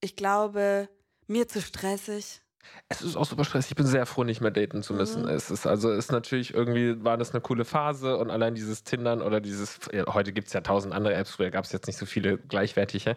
ich 0.00 0.16
glaube, 0.16 0.88
mir 1.26 1.46
zu 1.46 1.60
stressig. 1.60 2.40
Es 2.88 3.02
ist 3.02 3.16
auch 3.16 3.24
super 3.24 3.44
stressig. 3.44 3.72
Ich 3.72 3.76
bin 3.76 3.86
sehr 3.86 4.06
froh, 4.06 4.24
nicht 4.24 4.40
mehr 4.40 4.50
daten 4.50 4.82
zu 4.82 4.94
müssen. 4.94 5.22
Mhm. 5.22 5.28
Es 5.28 5.50
ist 5.50 5.66
also 5.66 5.90
ist 5.90 6.10
natürlich 6.10 6.54
irgendwie 6.54 7.04
war 7.04 7.16
das 7.16 7.32
eine 7.32 7.40
coole 7.40 7.64
Phase 7.64 8.16
und 8.16 8.30
allein 8.30 8.54
dieses 8.54 8.82
Tindern 8.82 9.20
oder 9.22 9.40
dieses 9.40 9.78
ja, 9.92 10.12
heute 10.14 10.32
gibt 10.32 10.48
es 10.48 10.54
ja 10.54 10.60
tausend 10.60 10.94
andere 10.94 11.14
Apps, 11.14 11.32
früher 11.32 11.50
gab 11.50 11.64
es 11.64 11.72
jetzt 11.72 11.86
nicht 11.86 11.98
so 11.98 12.06
viele 12.06 12.38
gleichwertige. 12.38 13.16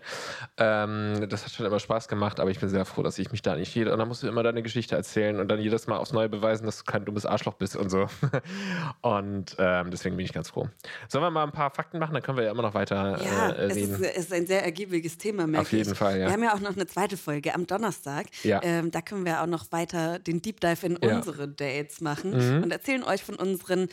Ähm, 0.58 1.26
das 1.30 1.46
hat 1.46 1.52
schon 1.52 1.66
immer 1.66 1.80
Spaß 1.80 2.08
gemacht, 2.08 2.40
aber 2.40 2.50
ich 2.52 2.60
bin 2.60 2.70
sehr 2.70 2.86
froh, 2.86 3.04
dass 3.04 3.18
ich 3.18 3.32
mich 3.32 3.42
da 3.42 3.56
nicht 3.56 3.74
jede 3.74 3.94
und 3.94 4.00
dann 4.00 4.08
musst 4.08 4.24
du 4.24 4.28
immer 4.28 4.44
deine 4.44 4.62
Geschichte 4.62 4.96
erzählen 4.96 5.40
und 5.40 5.48
dann 5.48 5.60
jedes 5.60 5.88
Mal 5.88 5.98
aufs 5.98 6.12
Neue 6.12 6.30
beweisen, 6.30 6.66
dass 6.66 6.80
du 6.80 6.84
kein 6.84 7.06
dummes 7.06 7.26
Arschloch 7.26 7.54
bist 7.54 7.76
und 7.76 7.90
so. 7.90 8.08
und 9.02 9.56
ähm, 9.58 9.92
deswegen 9.92 10.18
bin 10.18 10.26
ich 10.26 10.34
ganz 10.34 10.50
froh. 10.50 10.68
Sollen 11.08 11.24
wir 11.24 11.32
mal 11.32 11.44
ein 11.44 11.52
paar 11.52 11.72
Fakten 11.72 12.00
machen? 12.00 12.14
Dann 12.14 12.24
können 12.24 12.38
wir 12.38 12.46
ja 12.46 12.52
immer 12.52 12.64
noch 12.64 12.74
weiter 12.74 13.20
Ja, 13.24 13.50
äh, 13.50 13.66
es 13.66 13.78
ist, 13.78 13.92
reden. 13.92 14.04
es 14.04 14.18
ist 14.18 14.34
ein 14.34 14.48
sehr 14.48 14.64
ergiebiges 14.64 15.18
Thema, 15.18 15.48
merke 15.48 15.62
Auf 15.62 15.72
jeden 15.72 15.92
ich. 15.92 15.98
Fall, 15.98 16.20
ja. 16.20 16.28
Wir 16.28 16.34
haben 16.34 16.44
ja 16.44 16.54
auch 16.54 16.60
noch 16.60 16.76
eine 16.76 16.88
zweite 16.88 17.18
Folge 17.18 17.54
am 17.56 17.68
Donnerstag. 17.68 18.28
Ja. 18.44 18.60
Ähm, 18.64 18.92
da 18.92 19.02
können 19.02 19.26
wir 19.26 19.41
auch 19.42 19.48
noch 19.48 19.72
weiter 19.72 20.20
den 20.20 20.42
Deep 20.42 20.60
Dive 20.62 20.86
in 20.86 20.98
Ja. 21.02 21.18
unsere 21.18 21.48
Dates 21.48 22.02
machen 22.02 22.32
Mhm. 22.58 22.64
und 22.64 22.72
erzählen 22.72 23.04
euch 23.04 23.24
von 23.24 23.36
unseren 23.36 23.90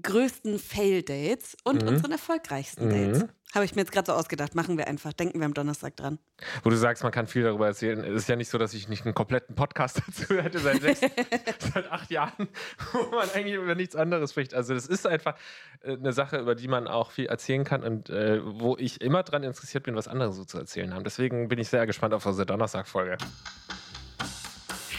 größten 0.00 0.60
Fail-Dates 0.60 1.56
und 1.64 1.82
Mhm. 1.82 1.88
unseren 1.88 2.12
erfolgreichsten 2.12 2.86
Mhm. 2.86 2.90
Dates. 3.12 3.28
Habe 3.52 3.64
ich 3.64 3.74
mir 3.74 3.80
jetzt 3.80 3.90
gerade 3.90 4.06
so 4.06 4.12
ausgedacht. 4.12 4.54
Machen 4.54 4.78
wir 4.78 4.86
einfach. 4.86 5.12
Denken 5.12 5.40
wir 5.40 5.46
am 5.46 5.54
Donnerstag 5.54 5.96
dran. 5.96 6.20
Wo 6.62 6.70
du 6.70 6.76
sagst, 6.76 7.02
man 7.02 7.10
kann 7.10 7.26
viel 7.26 7.42
darüber 7.42 7.66
erzählen. 7.66 7.98
Es 8.04 8.14
ist 8.22 8.28
ja 8.28 8.36
nicht 8.36 8.48
so, 8.48 8.58
dass 8.58 8.72
ich 8.74 8.88
nicht 8.88 9.04
einen 9.04 9.14
kompletten 9.14 9.56
Podcast 9.56 10.00
dazu 10.06 10.36
hätte 10.40 10.60
seit, 10.60 10.80
sechs, 10.80 11.00
seit 11.74 11.90
acht 11.90 12.08
Jahren, 12.12 12.46
wo 12.92 13.16
man 13.16 13.28
eigentlich 13.30 13.56
über 13.56 13.74
nichts 13.74 13.96
anderes 13.96 14.30
spricht. 14.30 14.54
Also 14.54 14.72
das 14.74 14.86
ist 14.86 15.04
einfach 15.08 15.34
äh, 15.80 15.94
eine 15.94 16.12
Sache, 16.12 16.38
über 16.38 16.54
die 16.54 16.68
man 16.68 16.86
auch 16.86 17.10
viel 17.10 17.26
erzählen 17.26 17.64
kann 17.64 17.82
und 17.82 18.08
äh, 18.10 18.40
wo 18.44 18.76
ich 18.76 19.00
immer 19.00 19.24
dran 19.24 19.42
interessiert 19.42 19.82
bin, 19.82 19.96
was 19.96 20.06
andere 20.06 20.32
so 20.32 20.44
zu 20.44 20.56
erzählen 20.56 20.94
haben. 20.94 21.02
Deswegen 21.02 21.48
bin 21.48 21.58
ich 21.58 21.68
sehr 21.68 21.84
gespannt 21.86 22.14
auf 22.14 22.24
unsere 22.24 22.46
Donnerstag-Folge. 22.46 23.18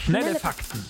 Schnelle 0.06 0.40
Fakten. 0.40 0.84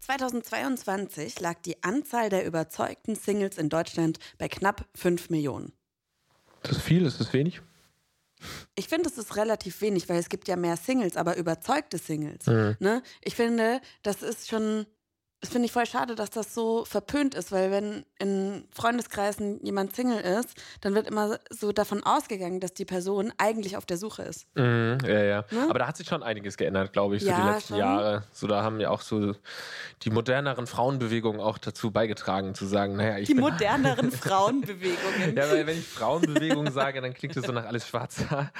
2022 0.00 1.40
lag 1.40 1.60
die 1.62 1.82
Anzahl 1.82 2.28
der 2.28 2.46
überzeugten 2.46 3.16
Singles 3.16 3.58
in 3.58 3.68
Deutschland 3.68 4.20
bei 4.38 4.48
knapp 4.48 4.86
5 4.94 5.28
Millionen. 5.28 5.72
Das 6.62 6.76
ist 6.76 6.82
viel, 6.82 7.04
ist 7.04 7.18
das 7.18 7.32
wenig? 7.32 7.62
Ich 8.76 8.88
finde, 8.88 9.08
es 9.08 9.18
ist 9.18 9.36
relativ 9.36 9.80
wenig, 9.80 10.08
weil 10.08 10.18
es 10.18 10.28
gibt 10.28 10.46
ja 10.46 10.54
mehr 10.54 10.76
Singles, 10.76 11.16
aber 11.16 11.36
überzeugte 11.36 11.98
Singles. 11.98 12.46
Mhm. 12.46 12.76
Ne? 12.78 13.02
Ich 13.22 13.34
finde, 13.34 13.80
das 14.02 14.22
ist 14.22 14.48
schon, 14.48 14.86
das 15.40 15.50
finde 15.50 15.66
ich 15.66 15.72
voll 15.72 15.86
schade, 15.86 16.14
dass 16.14 16.28
das 16.30 16.54
so 16.54 16.84
verpönt 16.84 17.34
ist, 17.34 17.50
weil 17.50 17.70
wenn 17.70 18.04
in 18.18 18.64
Freundeskreisen 18.72 19.64
jemand 19.64 19.96
Single 19.96 20.20
ist, 20.20 20.50
dann 20.82 20.94
wird 20.94 21.08
immer 21.08 21.38
so 21.48 21.72
davon 21.72 22.02
ausgegangen, 22.04 22.60
dass 22.60 22.74
die 22.74 22.84
Person 22.84 23.32
eigentlich 23.38 23.76
auf 23.78 23.86
der 23.86 23.96
Suche 23.96 24.22
ist. 24.22 24.46
Mhm, 24.54 24.98
ja, 25.06 25.22
ja. 25.22 25.44
Ne? 25.50 25.66
Aber 25.70 25.78
da 25.78 25.86
hat 25.86 25.96
sich 25.96 26.06
schon 26.06 26.22
einiges 26.22 26.58
geändert, 26.58 26.92
glaube 26.92 27.16
ich, 27.16 27.22
so 27.22 27.28
die 27.30 27.38
Ja, 27.40 27.52
letzten 27.52 27.68
schon. 27.68 27.78
Jahre. 27.78 28.24
So, 28.32 28.46
da 28.48 28.62
haben 28.62 28.80
ja 28.80 28.90
auch 28.90 29.00
so 29.00 29.34
die 30.02 30.10
moderneren 30.10 30.66
Frauenbewegungen 30.66 31.40
auch 31.40 31.56
dazu 31.56 31.90
beigetragen, 31.90 32.54
zu 32.54 32.66
sagen, 32.66 32.96
naja, 32.96 33.16
ich 33.18 33.28
Die 33.28 33.34
bin 33.34 33.42
moderneren 33.42 34.10
Frauenbewegungen. 34.60 35.36
Ja, 35.36 35.50
weil 35.50 35.66
wenn 35.66 35.78
ich 35.78 35.86
Frauenbewegung 35.86 36.70
sage, 36.70 37.00
dann 37.00 37.14
klingt 37.14 37.34
das 37.36 37.46
so 37.46 37.52
nach 37.52 37.64
alles 37.64 37.88
schwarzer. 37.88 38.52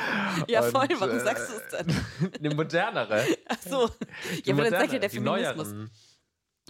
Ja, 0.49 0.63
voll, 0.63 0.89
warum 0.99 1.17
äh, 1.17 1.21
sagst 1.21 1.51
du 1.51 1.57
es 1.57 1.69
denn? 1.87 2.33
Eine 2.39 2.55
modernere. 2.55 3.25
Ach 3.49 3.57
so. 3.69 3.91
Die 4.45 4.49
Ja, 4.49 4.55
aber 4.55 4.65
dann 4.65 4.81
sagt 4.81 4.93
ja 4.95 4.99
der 4.99 5.09
die 5.11 5.17
Feminismus. 5.17 5.69
neueren. 5.69 5.91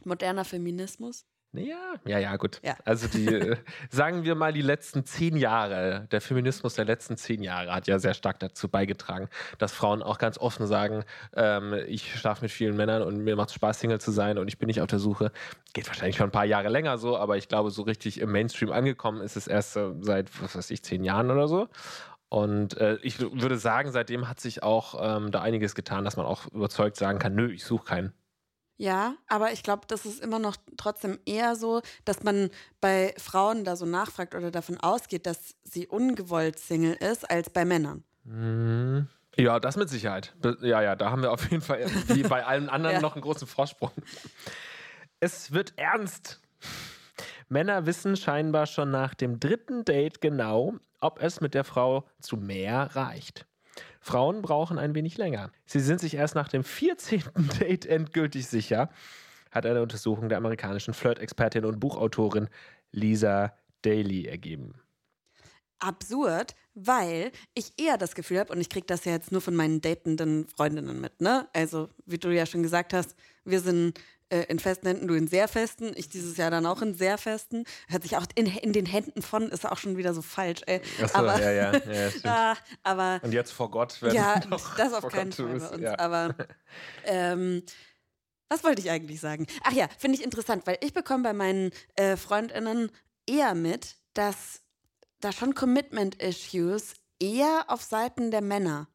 Moderner 0.07 0.45
Feminismus? 0.45 1.27
Ja, 1.53 1.95
ja, 2.07 2.19
ja, 2.21 2.37
gut. 2.37 2.61
Ja. 2.63 2.77
Also 2.85 3.09
die, 3.09 3.27
äh, 3.35 3.57
sagen 3.91 4.23
wir 4.23 4.37
mal, 4.37 4.53
die 4.53 4.63
letzten 4.63 5.05
zehn 5.05 5.37
Jahre, 5.37 6.07
der 6.13 6.21
Feminismus 6.21 6.75
der 6.75 6.85
letzten 6.85 7.17
zehn 7.17 7.43
Jahre 7.43 7.75
hat 7.75 7.89
ja 7.89 7.99
sehr 7.99 8.15
stark 8.15 8.39
dazu 8.39 8.69
beigetragen, 8.69 9.29
dass 9.59 9.73
Frauen 9.73 10.01
auch 10.03 10.19
ganz 10.19 10.39
offen 10.39 10.69
sagen, 10.69 11.05
ähm, 11.35 11.75
ich 11.89 12.15
schlafe 12.15 12.43
mit 12.43 12.53
vielen 12.53 12.77
Männern 12.77 13.03
und 13.03 13.25
mir 13.25 13.35
macht 13.35 13.49
es 13.49 13.57
Spaß, 13.57 13.81
Single 13.81 14.01
zu 14.01 14.13
sein 14.13 14.39
und 14.39 14.47
ich 14.47 14.59
bin 14.59 14.69
nicht 14.69 14.81
auf 14.81 14.87
der 14.87 15.01
Suche. 15.01 15.33
Geht 15.73 15.89
wahrscheinlich 15.89 16.17
schon 16.17 16.29
ein 16.29 16.33
paar 16.33 16.45
Jahre 16.45 16.69
länger 16.69 16.99
so, 16.99 17.17
aber 17.17 17.37
ich 17.37 17.49
glaube, 17.49 17.71
so 17.71 17.83
richtig 17.83 18.21
im 18.21 18.31
Mainstream 18.31 18.71
angekommen 18.71 19.21
ist 19.21 19.37
es 19.37 19.49
erst 19.49 19.77
äh, 19.77 19.91
seit, 20.03 20.31
was 20.41 20.55
weiß 20.55 20.71
ich, 20.71 20.85
zehn 20.85 21.03
Jahren 21.03 21.33
oder 21.33 21.49
so. 21.49 21.69
Und 22.29 22.77
äh, 22.77 22.97
ich 23.03 23.19
würde 23.19 23.57
sagen, 23.59 23.91
seitdem 23.91 24.29
hat 24.29 24.39
sich 24.39 24.63
auch 24.63 24.95
ähm, 25.03 25.33
da 25.33 25.43
einiges 25.43 25.75
getan, 25.75 26.05
dass 26.05 26.17
man 26.17 26.27
auch 26.27 26.47
überzeugt 26.53 26.97
sagen 26.97 27.19
kann, 27.19 27.35
nö, 27.35 27.51
ich 27.51 27.65
suche 27.65 27.85
keinen. 27.85 28.13
Ja, 28.81 29.17
aber 29.29 29.53
ich 29.53 29.63
glaube, 29.63 29.83
das 29.89 30.07
ist 30.07 30.23
immer 30.23 30.39
noch 30.39 30.57
trotzdem 30.79 31.19
eher 31.27 31.55
so, 31.55 31.83
dass 32.07 32.23
man 32.23 32.49
bei 32.81 33.13
Frauen 33.19 33.63
da 33.63 33.77
so 33.77 33.85
nachfragt 33.85 34.35
oder 34.35 34.51
davon 34.51 34.79
ausgeht, 34.79 35.27
dass 35.27 35.55
sie 35.65 35.87
ungewollt 35.87 36.59
Single 36.59 36.95
ist, 36.95 37.31
als 37.31 37.51
bei 37.51 37.67
Männern. 37.67 38.05
Mhm. 38.25 39.07
Ja, 39.37 39.61
das 39.61 39.77
mit 39.77 39.91
Sicherheit. 39.91 40.35
Ja, 40.63 40.81
ja, 40.81 40.97
da 40.97 41.11
haben 41.11 41.21
wir 41.21 41.31
auf 41.31 41.51
jeden 41.51 41.63
Fall 41.63 41.85
wie 42.07 42.23
bei 42.23 42.47
allen 42.47 42.69
anderen 42.71 42.97
Ja. 42.97 43.01
noch 43.03 43.13
einen 43.17 43.21
großen 43.21 43.47
Vorsprung. 43.47 43.91
Es 45.21 45.53
wird 45.53 45.75
ernst. 45.77 46.41
Männer 47.51 47.85
wissen 47.85 48.17
scheinbar 48.17 48.65
schon 48.65 48.91
nach 48.91 49.13
dem 49.13 49.41
dritten 49.41 49.85
Date 49.85 50.23
genau, 50.23 50.77
ob 51.03 51.21
es 51.21 51.43
mit 51.43 51.53
der 51.53 51.65
Frau 51.65 52.09
zu 52.19 52.39
mehr 52.39 52.97
reicht. 52.97 53.47
Frauen 54.01 54.43
brauchen 54.43 54.79
ein 54.79 54.95
wenig 54.95 55.19
länger. 55.19 55.53
Sie 55.67 55.81
sind 55.81 56.01
sich 56.01 56.15
erst 56.15 56.35
nach 56.35 56.49
dem 56.49 56.65
14. 56.65 57.23
Date 57.61 57.87
endgültig 57.87 58.47
sicher, 58.47 58.91
hat 59.51 59.67
eine 59.67 59.83
Untersuchung 59.83 60.29
der 60.29 60.39
amerikanischen 60.39 60.95
Flirt-Expertin 60.95 61.65
und 61.65 61.81
Buchautorin 61.81 62.49
Lisa 62.93 63.55
Daly 63.83 64.27
ergeben. 64.27 64.75
Absurd, 65.79 66.55
weil 66.75 67.33
ich 67.55 67.73
eher 67.79 67.97
das 67.97 68.15
Gefühl 68.15 68.39
habe, 68.39 68.53
und 68.53 68.61
ich 68.61 68.69
kriege 68.69 68.87
das 68.87 69.05
ja 69.05 69.13
jetzt 69.13 69.33
nur 69.33 69.41
von 69.41 69.57
meinen 69.57 69.81
datenden 69.81 70.47
Freundinnen 70.47 71.01
mit, 71.01 71.21
ne? 71.21 71.49
Also, 71.55 71.89
wie 72.05 72.19
du 72.19 72.29
ja 72.29 72.45
schon 72.45 72.63
gesagt 72.63 72.93
hast, 72.93 73.15
wir 73.45 73.61
sind 73.61 73.99
äh, 74.31 74.45
in 74.45 74.59
festen 74.59 74.87
Händen, 74.89 75.07
du 75.09 75.15
in 75.15 75.29
sehr 75.29 75.47
festen, 75.49 75.93
ich 75.97 76.09
dieses 76.09 76.37
Jahr 76.37 76.51
dann 76.51 76.65
auch 76.67 76.81
in 76.83 76.95
sehr 76.95 77.19
festen. 77.19 77.65
Hört 77.89 78.03
sich 78.03 78.17
auch 78.17 78.27
in, 78.35 78.47
in 78.47 78.73
den 78.73 78.87
Händen 78.87 79.23
von, 79.23 79.49
ist 79.51 79.67
auch 79.67 79.79
schon 79.79 79.97
wieder 79.97 80.15
so 80.15 80.23
falsch, 80.23 80.63
ey. 80.67 80.81
Achso, 81.03 81.19
aber, 81.19 81.41
ja, 81.41 81.51
ja, 81.51 81.73
ja, 81.93 82.11
stimmt. 82.11 82.27
ah, 82.27 82.57
aber 82.83 83.21
Und 83.23 83.33
jetzt 83.33 83.53
vor 83.53 83.71
Gott 83.71 84.01
werden 84.03 84.15
Ja, 84.17 84.41
das 84.77 84.93
auf 84.95 85.07
keinen 85.09 85.33
Fall 85.33 85.47
bei 85.59 85.69
uns. 85.69 85.81
ja. 85.83 85.99
Aber 85.99 86.35
ähm, 87.05 87.63
was 88.49 88.65
wollte 88.65 88.81
ich 88.83 88.91
eigentlich 88.91 89.21
sagen? 89.21 89.47
Ach 89.65 89.73
ja, 89.73 89.89
finde 89.99 90.17
ich 90.19 90.25
interessant, 90.25 90.67
weil 90.67 90.79
ich 90.81 90.93
bekomme 90.93 91.23
bei 91.23 91.33
meinen 91.33 91.71
äh, 91.97 92.17
Freundinnen 92.17 92.91
eher 93.29 93.55
mit, 93.55 93.97
dass 94.15 94.63
da 95.21 95.33
schon 95.33 95.55
Commitment-Issues 95.55 96.95
eher 97.21 97.65
auf 97.69 97.83
Seiten 97.83 98.31
der 98.31 98.41
Männer 98.43 98.89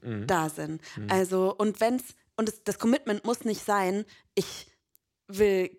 Mhm. 0.00 0.28
da 0.28 0.48
sind. 0.48 0.80
Also, 1.08 1.52
und 1.52 1.80
wenn's, 1.80 2.14
und 2.38 2.48
das, 2.48 2.62
das 2.64 2.78
Commitment 2.78 3.24
muss 3.24 3.44
nicht 3.44 3.64
sein, 3.64 4.04
ich 4.34 4.68
will 5.26 5.76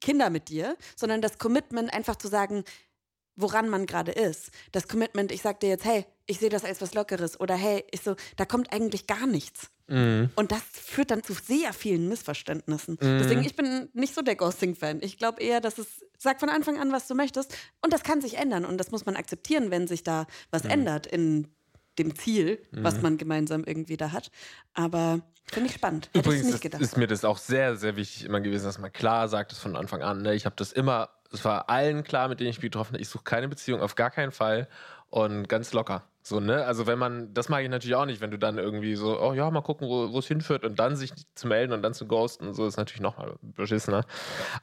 Kinder 0.00 0.28
mit 0.28 0.48
dir, 0.48 0.76
sondern 0.96 1.22
das 1.22 1.38
Commitment 1.38 1.92
einfach 1.94 2.16
zu 2.16 2.28
sagen, 2.28 2.64
woran 3.36 3.68
man 3.68 3.86
gerade 3.86 4.12
ist. 4.12 4.50
Das 4.72 4.88
Commitment, 4.88 5.30
ich 5.30 5.42
sag 5.42 5.60
dir 5.60 5.68
jetzt, 5.68 5.84
hey, 5.84 6.04
ich 6.26 6.38
sehe 6.38 6.48
das 6.48 6.64
als 6.64 6.80
was 6.80 6.94
Lockeres 6.94 7.38
oder 7.38 7.54
hey, 7.54 7.84
ich 7.92 8.00
so, 8.02 8.16
da 8.36 8.44
kommt 8.44 8.72
eigentlich 8.72 9.06
gar 9.06 9.26
nichts. 9.26 9.70
Mhm. 9.86 10.30
Und 10.34 10.50
das 10.50 10.62
führt 10.72 11.12
dann 11.12 11.22
zu 11.22 11.34
sehr 11.34 11.72
vielen 11.72 12.08
Missverständnissen. 12.08 12.98
Deswegen, 13.00 13.44
ich 13.44 13.54
bin 13.54 13.88
nicht 13.92 14.14
so 14.14 14.22
der 14.22 14.34
Ghosting-Fan. 14.34 15.00
Ich 15.02 15.18
glaube 15.18 15.40
eher, 15.40 15.60
dass 15.60 15.78
es, 15.78 16.04
sag 16.18 16.40
von 16.40 16.48
Anfang 16.48 16.80
an, 16.80 16.90
was 16.90 17.06
du 17.06 17.14
möchtest. 17.14 17.54
Und 17.82 17.92
das 17.92 18.02
kann 18.02 18.20
sich 18.20 18.38
ändern. 18.38 18.64
Und 18.64 18.78
das 18.78 18.90
muss 18.90 19.06
man 19.06 19.14
akzeptieren, 19.14 19.70
wenn 19.70 19.86
sich 19.86 20.02
da 20.02 20.26
was 20.50 20.64
ändert 20.64 21.06
in 21.06 21.46
dem 21.98 22.14
Ziel, 22.16 22.62
was 22.72 23.00
man 23.02 23.16
gemeinsam 23.18 23.64
irgendwie 23.64 23.96
da 23.96 24.12
hat. 24.12 24.30
Aber 24.74 25.20
finde 25.46 25.70
ich 25.70 25.76
spannend. 25.76 26.06
Hätte 26.06 26.18
ich 26.18 26.26
Übrigens 26.26 26.44
nicht 26.46 26.54
ist, 26.56 26.60
gedacht. 26.60 26.82
ist 26.82 26.96
mir 26.96 27.06
das 27.06 27.24
auch 27.24 27.38
sehr, 27.38 27.76
sehr 27.76 27.96
wichtig 27.96 28.24
immer 28.24 28.40
gewesen, 28.40 28.64
dass 28.64 28.78
man 28.78 28.92
klar 28.92 29.28
sagt, 29.28 29.52
das 29.52 29.58
von 29.58 29.76
Anfang 29.76 30.02
an. 30.02 30.22
Ne? 30.22 30.34
Ich 30.34 30.44
habe 30.44 30.56
das 30.56 30.72
immer, 30.72 31.10
es 31.32 31.44
war 31.44 31.68
allen 31.70 32.04
klar, 32.04 32.28
mit 32.28 32.40
denen 32.40 32.50
ich 32.50 32.56
mich 32.56 32.62
getroffen 32.70 32.94
habe, 32.94 33.02
ich 33.02 33.08
suche 33.08 33.24
keine 33.24 33.48
Beziehung, 33.48 33.80
auf 33.80 33.94
gar 33.94 34.10
keinen 34.10 34.32
Fall 34.32 34.68
und 35.10 35.48
ganz 35.48 35.72
locker. 35.72 36.04
So, 36.22 36.40
ne? 36.40 36.64
Also 36.64 36.88
wenn 36.88 36.98
man, 36.98 37.32
das 37.34 37.48
mag 37.48 37.62
ich 37.62 37.70
natürlich 37.70 37.94
auch 37.94 38.04
nicht, 38.04 38.20
wenn 38.20 38.32
du 38.32 38.38
dann 38.38 38.58
irgendwie 38.58 38.96
so, 38.96 39.20
oh 39.20 39.32
ja, 39.32 39.48
mal 39.52 39.60
gucken, 39.60 39.88
wo 39.88 40.18
es 40.18 40.26
hinführt 40.26 40.64
und 40.64 40.76
dann 40.76 40.96
sich 40.96 41.12
zu 41.36 41.46
melden 41.46 41.72
und 41.72 41.82
dann 41.82 41.94
zu 41.94 42.08
ghosten, 42.08 42.52
so 42.52 42.66
ist 42.66 42.76
natürlich 42.76 43.00
nochmal 43.00 43.36
beschissener. 43.40 44.04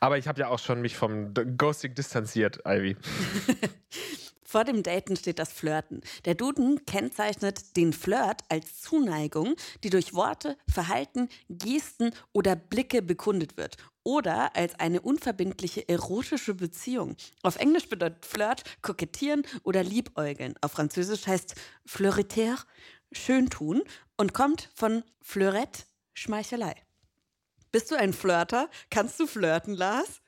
Aber 0.02 0.18
ich 0.18 0.28
habe 0.28 0.42
ja 0.42 0.50
auch 0.50 0.60
schon 0.60 0.82
mich 0.82 0.98
vom 0.98 1.34
Ghosting 1.34 1.96
distanziert, 1.96 2.60
Ivy. 2.68 2.98
Vor 4.54 4.66
dem 4.66 4.84
Daten 4.84 5.16
steht 5.16 5.40
das 5.40 5.52
Flirten. 5.52 6.02
Der 6.26 6.36
Duden 6.36 6.86
kennzeichnet 6.86 7.76
den 7.76 7.92
Flirt 7.92 8.44
als 8.50 8.82
Zuneigung, 8.82 9.56
die 9.84 9.90
durch 9.90 10.14
Worte, 10.14 10.60
Verhalten, 10.70 11.28
Gesten 11.50 12.12
oder 12.34 12.56
Blicke 12.56 13.02
bekundet 13.02 13.58
wird. 13.58 13.78
Oder 14.04 14.56
als 14.56 14.80
eine 14.80 15.02
unverbindliche 15.02 15.90
erotische 15.90 16.54
Beziehung. 16.54 17.16
Auf 17.42 17.56
Englisch 17.56 17.90
bedeutet 17.90 18.28
Flirt 18.28 18.62
kokettieren 18.84 19.42
oder 19.64 19.82
liebäugeln. 19.82 20.54
Auf 20.62 20.74
Französisch 20.74 21.26
heißt 21.26 21.56
fleuriter 21.88 22.60
schön 23.12 23.50
tun 23.50 23.82
und 24.18 24.36
kommt 24.36 24.70
von 24.76 25.04
Fleurette, 25.20 25.82
Schmeichelei. 26.14 26.76
Bist 27.72 27.90
du 27.90 27.96
ein 27.96 28.14
Flirter? 28.14 28.70
Kannst 28.92 29.20
du 29.20 29.26
flirten, 29.26 29.74
Lars? 29.74 30.22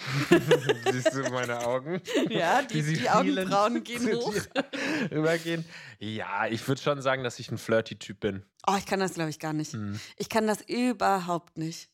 Siehst 0.92 1.14
du 1.14 1.30
meine 1.30 1.66
Augen? 1.66 2.00
Ja, 2.28 2.62
die, 2.62 2.82
die 2.82 3.08
Augenbrauen 3.08 3.82
gehen 3.84 4.06
hoch. 4.14 4.34
Rübergehen. 5.10 5.64
Ja, 5.98 6.46
ich 6.46 6.66
würde 6.66 6.80
schon 6.80 7.02
sagen, 7.02 7.24
dass 7.24 7.38
ich 7.38 7.50
ein 7.50 7.58
Flirty-Typ 7.58 8.20
bin. 8.20 8.44
Oh, 8.66 8.74
ich 8.78 8.86
kann 8.86 9.00
das, 9.00 9.14
glaube 9.14 9.30
ich, 9.30 9.38
gar 9.38 9.52
nicht. 9.52 9.72
Hm. 9.72 9.98
Ich 10.16 10.28
kann 10.28 10.46
das 10.46 10.62
überhaupt 10.62 11.58
nicht. 11.58 11.90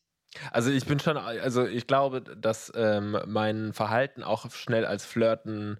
Also 0.51 0.71
ich 0.71 0.85
bin 0.85 0.99
schon, 0.99 1.17
also 1.17 1.65
ich 1.65 1.87
glaube, 1.87 2.21
dass 2.21 2.71
ähm, 2.75 3.17
mein 3.25 3.73
Verhalten 3.73 4.23
auch 4.23 4.51
schnell 4.51 4.85
als 4.85 5.05
Flirten 5.05 5.79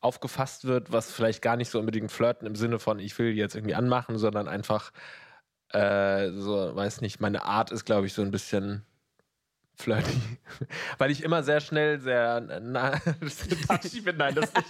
aufgefasst 0.00 0.64
wird, 0.64 0.92
was 0.92 1.10
vielleicht 1.10 1.42
gar 1.42 1.56
nicht 1.56 1.70
so 1.70 1.78
unbedingt 1.78 2.12
Flirten 2.12 2.46
im 2.46 2.54
Sinne 2.54 2.78
von, 2.78 3.00
ich 3.00 3.18
will 3.18 3.32
die 3.32 3.38
jetzt 3.38 3.56
irgendwie 3.56 3.74
anmachen, 3.74 4.16
sondern 4.16 4.48
einfach 4.48 4.92
äh, 5.70 6.30
so, 6.30 6.74
weiß 6.74 7.00
nicht, 7.00 7.20
meine 7.20 7.44
Art 7.44 7.72
ist, 7.72 7.84
glaube 7.84 8.06
ich, 8.06 8.14
so 8.14 8.22
ein 8.22 8.30
bisschen 8.30 8.86
flirty. 9.80 10.20
Weil 10.98 11.10
ich 11.10 11.22
immer 11.22 11.42
sehr 11.42 11.60
schnell 11.60 12.00
sehr 12.00 12.40
na, 12.60 12.98
touchy 13.68 14.00
bin. 14.00 14.16
Nein, 14.16 14.34
das 14.34 14.52
nicht. 14.54 14.68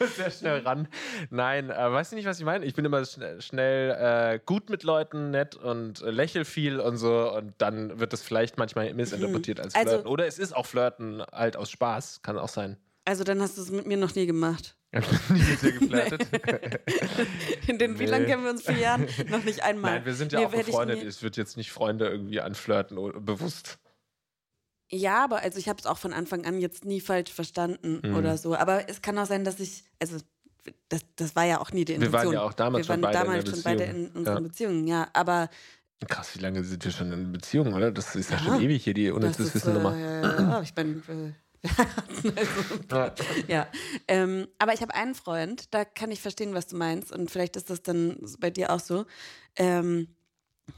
sehr 0.16 0.30
schnell 0.30 0.60
ran. 0.60 0.88
Nein, 1.30 1.70
äh, 1.70 1.92
weißt 1.92 2.12
du 2.12 2.16
nicht, 2.16 2.26
was 2.26 2.38
ich 2.38 2.44
meine? 2.44 2.64
Ich 2.64 2.74
bin 2.74 2.84
immer 2.84 3.04
schnell, 3.04 3.40
schnell 3.40 3.90
äh, 4.34 4.40
gut 4.44 4.70
mit 4.70 4.82
Leuten, 4.82 5.30
nett 5.30 5.56
und 5.56 6.02
äh, 6.02 6.10
lächel 6.10 6.44
viel 6.44 6.80
und 6.80 6.96
so. 6.96 7.32
Und 7.32 7.54
dann 7.58 8.00
wird 8.00 8.12
das 8.12 8.22
vielleicht 8.22 8.58
manchmal 8.58 8.92
missinterpretiert 8.94 9.60
als 9.60 9.74
Also- 9.74 9.90
Flirten. 9.90 10.06
Oder 10.08 10.26
es 10.26 10.38
ist 10.38 10.54
auch 10.56 10.66
Flirten 10.66 11.22
halt 11.32 11.56
aus 11.56 11.70
Spaß. 11.70 12.22
Kann 12.22 12.38
auch 12.38 12.48
sein. 12.48 12.76
Also 13.04 13.24
dann 13.24 13.40
hast 13.40 13.56
du 13.58 13.62
es 13.62 13.70
mit 13.70 13.86
mir 13.86 13.96
noch 13.96 14.14
nie 14.14 14.26
gemacht. 14.26 14.76
Ich 14.92 15.30
nie 15.30 15.38
mit 15.42 15.62
dir 15.62 15.72
geflirtet. 15.72 16.26
In 17.68 17.78
den, 17.78 17.98
wie 17.98 18.04
Nee. 18.04 18.10
lange 18.10 18.26
kennen 18.26 18.42
wir 18.44 18.50
uns? 18.50 18.62
Vier 18.62 18.76
Jahren? 18.78 19.06
Noch 19.28 19.44
nicht 19.44 19.62
einmal. 19.62 19.94
Nein, 19.96 20.04
wir 20.06 20.14
sind 20.14 20.32
ja 20.32 20.40
Nee, 20.40 20.46
auch 20.46 20.52
ich 20.52 20.66
befreundet. 20.66 21.02
nie- 21.02 21.06
Es 21.06 21.22
wird 21.22 21.36
jetzt 21.36 21.56
nicht 21.56 21.70
Freunde 21.70 22.08
irgendwie 22.08 22.40
anflirten, 22.40 22.98
o- 22.98 23.12
bewusst. 23.20 23.78
Ja, 24.90 25.22
aber 25.22 25.42
also 25.42 25.58
ich 25.60 25.68
habe 25.68 25.78
es 25.78 25.86
auch 25.86 25.98
von 25.98 26.12
Anfang 26.12 26.44
an 26.44 26.58
jetzt 26.60 26.84
nie 26.84 27.00
falsch 27.00 27.30
verstanden 27.32 28.00
Mhm. 28.04 28.16
oder 28.16 28.36
so. 28.36 28.56
Aber 28.56 28.88
es 28.88 29.00
kann 29.02 29.16
auch 29.18 29.26
sein, 29.26 29.44
dass 29.44 29.60
ich, 29.60 29.84
also 30.00 30.16
das, 30.88 31.02
das 31.14 31.36
war 31.36 31.44
ja 31.44 31.60
auch 31.60 31.70
nie 31.70 31.84
die 31.84 31.92
Wir 31.92 32.06
Intention. 32.06 32.24
waren 32.26 32.32
ja 32.34 32.42
auch 32.42 32.52
damals 32.52 32.88
wir 32.88 32.94
schon 32.94 33.02
waren 33.02 33.12
beide 33.12 33.18
in 33.18 33.24
damals 33.26 33.44
der 33.44 33.50
schon 33.52 33.62
beide 33.62 33.84
in 33.84 34.06
unseren 34.10 34.34
Ja. 34.42 34.48
Beziehungen, 34.48 34.86
ja. 34.88 35.08
Aber 35.12 35.48
Krass, 36.08 36.34
wie 36.34 36.40
lange 36.40 36.64
sind 36.64 36.82
wir 36.84 36.90
schon 36.92 37.12
in 37.12 37.30
Beziehung, 37.30 37.74
oder? 37.74 37.92
Das 37.92 38.16
ist 38.16 38.30
ja, 38.30 38.38
Ja. 38.38 38.42
schon 38.44 38.60
ewig 38.62 38.82
hier, 38.82 38.94
die 38.94 39.10
unnützes 39.10 39.54
Wissen 39.54 39.74
Nummer. 39.74 39.94
äh, 39.94 40.22
ja, 40.22 40.62
ich 40.62 40.74
bin, 40.74 41.02
äh, 41.08 41.32
Ja. 42.90 43.14
ja. 43.48 43.68
Ähm, 44.08 44.48
aber 44.58 44.74
ich 44.74 44.82
habe 44.82 44.94
einen 44.94 45.14
Freund, 45.14 45.72
da 45.72 45.84
kann 45.84 46.10
ich 46.10 46.20
verstehen, 46.20 46.54
was 46.54 46.66
du 46.66 46.76
meinst. 46.76 47.12
Und 47.12 47.30
vielleicht 47.30 47.56
ist 47.56 47.70
das 47.70 47.82
dann 47.82 48.18
bei 48.38 48.50
dir 48.50 48.70
auch 48.72 48.80
so. 48.80 49.06
Ähm, 49.56 50.08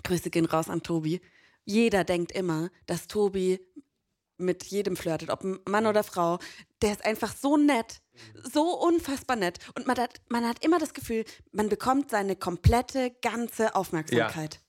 Grüße 0.04 0.30
gehen 0.30 0.46
raus 0.46 0.68
an 0.68 0.82
Tobi. 0.82 1.20
Jeder 1.64 2.04
denkt 2.04 2.32
immer, 2.32 2.70
dass 2.86 3.06
Tobi 3.06 3.60
mit 4.38 4.64
jedem 4.64 4.96
flirtet, 4.96 5.30
ob 5.30 5.44
Mann 5.68 5.86
oder 5.86 6.02
Frau. 6.02 6.38
Der 6.80 6.92
ist 6.92 7.04
einfach 7.04 7.34
so 7.34 7.56
nett, 7.56 8.02
so 8.52 8.78
unfassbar 8.80 9.36
nett. 9.36 9.58
Und 9.76 9.86
man 9.86 9.96
hat, 9.98 10.20
man 10.28 10.46
hat 10.46 10.64
immer 10.64 10.78
das 10.78 10.94
Gefühl, 10.94 11.24
man 11.52 11.68
bekommt 11.68 12.10
seine 12.10 12.36
komplette, 12.36 13.12
ganze 13.22 13.74
Aufmerksamkeit. 13.74 14.60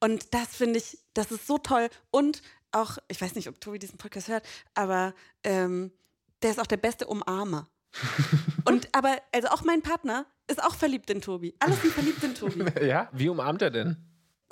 Und 0.00 0.34
das 0.34 0.48
finde 0.56 0.78
ich, 0.78 0.98
das 1.14 1.30
ist 1.30 1.46
so 1.46 1.58
toll. 1.58 1.88
Und 2.10 2.42
auch, 2.72 2.98
ich 3.08 3.20
weiß 3.20 3.34
nicht, 3.34 3.48
ob 3.48 3.60
Tobi 3.60 3.78
diesen 3.78 3.98
Podcast 3.98 4.28
hört, 4.28 4.44
aber 4.74 5.14
ähm, 5.44 5.92
der 6.42 6.50
ist 6.50 6.60
auch 6.60 6.66
der 6.66 6.76
beste 6.76 7.06
Umarmer. 7.06 7.68
Und 8.64 8.88
aber, 8.92 9.18
also 9.32 9.48
auch 9.48 9.62
mein 9.64 9.82
Partner 9.82 10.26
ist 10.48 10.62
auch 10.62 10.74
verliebt 10.74 11.10
in 11.10 11.20
Tobi. 11.20 11.54
Alle 11.58 11.74
sind 11.74 11.92
verliebt 11.92 12.22
in 12.22 12.34
Tobi. 12.34 12.64
ja? 12.86 13.08
Wie 13.12 13.28
umarmt 13.28 13.62
er 13.62 13.70
denn? 13.70 13.96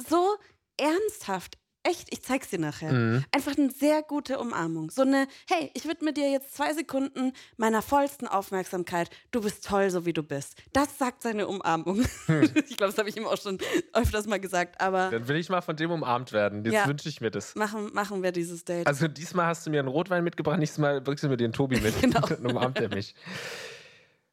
So 0.08 0.36
ernsthaft. 0.76 1.58
Echt, 1.82 2.08
ich 2.12 2.22
zeig's 2.22 2.50
dir 2.50 2.58
nachher. 2.58 2.92
Mhm. 2.92 3.25
Einfach 3.32 3.56
eine 3.56 3.70
sehr 3.70 4.02
gute 4.02 4.38
Umarmung. 4.38 4.90
So 4.90 5.00
eine, 5.00 5.26
hey, 5.49 5.70
ich 5.72 5.88
widme 5.88 6.12
dir 6.12 6.30
jetzt 6.30 6.54
zwei 6.54 6.75
Sekunden 6.75 7.32
meiner 7.56 7.80
vollsten 7.80 8.28
Aufmerksamkeit. 8.28 9.08
Du 9.30 9.40
bist 9.40 9.64
toll, 9.66 9.88
so 9.88 10.04
wie 10.04 10.12
du 10.12 10.22
bist. 10.22 10.56
Das 10.75 10.99
sagt 10.99 11.22
seine 11.22 11.46
Umarmung. 11.49 12.02
ich 12.28 12.76
glaube, 12.76 12.90
das 12.92 12.99
habe 12.99 13.08
ich 13.08 13.16
ihm 13.16 13.25
auch 13.25 13.40
schon 13.40 13.56
öfters 13.94 14.26
mal 14.26 14.38
gesagt. 14.38 14.78
Aber 14.78 15.10
Dann 15.10 15.26
will 15.26 15.37
ich 15.37 15.49
mal 15.49 15.62
von 15.62 15.75
dem 15.75 15.90
umarmt 15.90 16.32
werden. 16.34 16.64
Jetzt 16.66 16.75
Ja. 16.75 16.87
wünsche 16.87 17.08
ich 17.08 17.22
mir 17.22 17.30
das. 17.30 17.54
machen, 17.54 17.90
machen 17.94 18.22
wir 18.22 18.32
dieses 18.32 18.64
Date. 18.66 18.87
Also 18.87 19.08
diesmal 19.08 19.46
hast 19.46 19.66
du 19.66 19.70
mir 19.70 19.78
einen 19.80 19.88
Rotwein 19.88 20.22
mitgebracht, 20.22 20.58
nächstes 20.58 20.78
Mal 20.80 21.00
bringst 21.00 21.25
du 21.25 21.28
mir 21.28 21.38
den 21.38 21.52
Tobi 21.52 21.80
mit. 21.80 21.94
Genau. 22.02 22.20
Dann 22.26 22.44
umarmt 22.44 22.78
er 22.78 22.88
mich. 22.90 23.14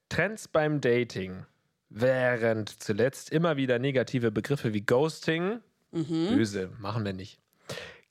Trends 0.10 0.48
beim 0.48 0.82
Dating. 0.82 1.46
Während 1.90 2.84
zuletzt 2.84 3.32
immer 3.32 3.56
wieder 3.56 3.80
negative 3.80 4.32
Begriffe 4.32 4.74
wie 4.74 4.82
Ghosting, 4.82 5.60
Mhm. 5.98 6.36
böse, 6.36 6.72
machen 6.80 7.04
wir 7.06 7.14
nicht, 7.14 7.40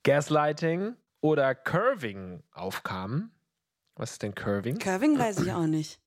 Gaslighting 0.04 0.96
oder 1.20 1.54
Curving 1.54 2.42
aufkamen. 2.52 3.30
Was 3.94 4.12
ist 4.12 4.22
denn 4.22 4.34
Curving? 4.34 4.78
Curving 4.78 5.18
weiß 5.18 5.40
ich 5.40 5.52
auch 5.52 5.66
nicht. 5.66 6.00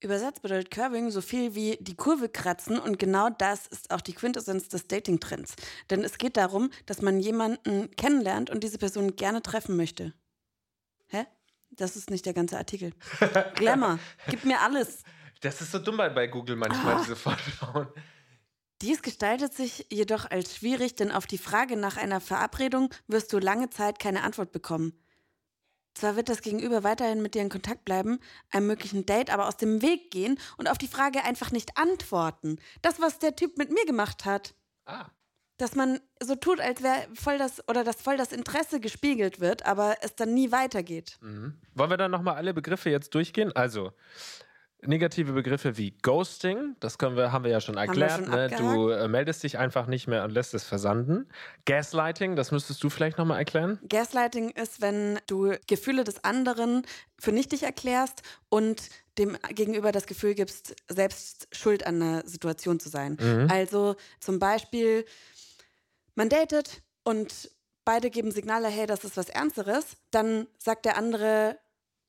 Übersetzt 0.00 0.42
bedeutet 0.42 0.70
Curving 0.70 1.10
so 1.10 1.22
viel 1.22 1.54
wie 1.54 1.78
die 1.80 1.94
Kurve 1.96 2.28
kratzen 2.28 2.78
und 2.78 2.98
genau 2.98 3.30
das 3.30 3.66
ist 3.66 3.90
auch 3.90 4.02
die 4.02 4.12
Quintessenz 4.12 4.68
des 4.68 4.86
Dating-Trends. 4.86 5.54
Denn 5.88 6.04
es 6.04 6.18
geht 6.18 6.36
darum, 6.36 6.70
dass 6.84 7.00
man 7.00 7.20
jemanden 7.20 7.90
kennenlernt 7.96 8.50
und 8.50 8.62
diese 8.62 8.76
Person 8.76 9.16
gerne 9.16 9.40
treffen 9.40 9.76
möchte. 9.76 10.12
Hä? 11.06 11.24
Das 11.70 11.96
ist 11.96 12.10
nicht 12.10 12.26
der 12.26 12.34
ganze 12.34 12.58
Artikel. 12.58 12.92
Glamour, 13.54 13.98
gib 14.28 14.44
mir 14.44 14.60
alles. 14.60 15.04
Das 15.40 15.60
ist 15.62 15.72
so 15.72 15.78
dumm 15.78 15.96
bei, 15.96 16.26
Google 16.26 16.56
manchmal, 16.56 16.96
Ah. 16.96 16.98
diese 17.00 17.16
Vorschauen. 17.16 17.88
Dies 18.84 19.00
gestaltet 19.00 19.54
sich 19.54 19.86
jedoch 19.88 20.30
als 20.30 20.56
schwierig, 20.56 20.94
denn 20.94 21.10
auf 21.10 21.26
die 21.26 21.38
Frage 21.38 21.74
nach 21.74 21.96
einer 21.96 22.20
Verabredung 22.20 22.90
wirst 23.06 23.32
du 23.32 23.38
lange 23.38 23.70
Zeit 23.70 23.98
keine 23.98 24.22
Antwort 24.22 24.52
bekommen. 24.52 24.92
Zwar 25.94 26.16
wird 26.16 26.28
das 26.28 26.42
Gegenüber 26.42 26.84
weiterhin 26.84 27.22
mit 27.22 27.34
dir 27.34 27.40
in 27.40 27.48
Kontakt 27.48 27.86
bleiben, 27.86 28.20
einem 28.50 28.66
möglichen 28.66 29.06
Date 29.06 29.32
aber 29.32 29.48
aus 29.48 29.56
dem 29.56 29.80
Weg 29.80 30.10
gehen 30.10 30.38
und 30.58 30.68
auf 30.68 30.76
die 30.76 30.88
Frage 30.88 31.24
einfach 31.24 31.50
nicht 31.50 31.78
antworten. 31.78 32.58
Das, 32.82 33.00
was 33.00 33.18
der 33.18 33.34
Typ 33.36 33.56
mit 33.56 33.70
mir 33.70 33.86
gemacht 33.86 34.26
hat. 34.26 34.54
Ah. 34.84 35.06
Dass 35.56 35.74
man 35.74 36.00
so 36.22 36.34
tut, 36.34 36.60
als 36.60 36.82
wäre 36.82 37.06
voll 37.14 37.38
das 37.38 37.66
oder 37.66 37.84
dass 37.84 38.02
voll 38.02 38.18
das 38.18 38.32
Interesse 38.32 38.80
gespiegelt 38.80 39.40
wird, 39.40 39.64
aber 39.64 39.96
es 40.02 40.14
dann 40.14 40.34
nie 40.34 40.52
weitergeht. 40.52 41.16
Mhm. 41.22 41.54
Wollen 41.72 41.90
wir 41.90 41.96
dann 41.96 42.10
nochmal 42.10 42.34
alle 42.34 42.52
Begriffe 42.52 42.90
jetzt 42.90 43.14
durchgehen? 43.14 43.50
Also, 43.56 43.92
negative 44.86 45.32
Begriffe 45.32 45.76
wie 45.76 45.92
Ghosting, 46.02 46.76
das 46.80 46.98
können 46.98 47.16
wir, 47.16 47.32
haben 47.32 47.44
wir 47.44 47.50
ja 47.50 47.60
schon 47.60 47.76
erklärt. 47.76 48.24
schon 48.24 48.30
ne? 48.30 48.48
Du 48.56 48.90
äh, 48.90 49.08
meldest 49.08 49.42
dich 49.42 49.58
einfach 49.58 49.86
nicht 49.86 50.06
mehr 50.06 50.24
und 50.24 50.30
lässt 50.30 50.54
es 50.54 50.64
versanden. 50.64 51.26
Gaslighting, 51.64 52.36
das 52.36 52.50
müsstest 52.50 52.82
du 52.82 52.90
vielleicht 52.90 53.18
nochmal 53.18 53.38
erklären. 53.38 53.78
Gaslighting 53.88 54.50
ist, 54.50 54.80
wenn 54.80 55.18
du 55.26 55.54
Gefühle 55.66 56.04
des 56.04 56.24
anderen 56.24 56.82
für 57.18 57.32
nichtig 57.32 57.62
erklärst 57.62 58.22
und 58.48 58.88
dem 59.18 59.36
Gegenüber 59.50 59.92
das 59.92 60.06
Gefühl 60.06 60.34
gibst, 60.34 60.74
selbst 60.88 61.48
schuld 61.52 61.86
an 61.86 62.02
einer 62.02 62.26
Situation 62.26 62.80
zu 62.80 62.88
sein. 62.88 63.16
Mhm. 63.20 63.48
Also 63.50 63.96
zum 64.20 64.38
Beispiel, 64.38 65.04
man 66.14 66.28
datet 66.28 66.82
und 67.04 67.50
beide 67.84 68.10
geben 68.10 68.30
Signale, 68.30 68.68
hey, 68.68 68.86
das 68.86 69.04
ist 69.04 69.16
was 69.16 69.28
Ernsteres. 69.28 69.96
Dann 70.10 70.46
sagt 70.58 70.84
der 70.84 70.96
andere, 70.96 71.58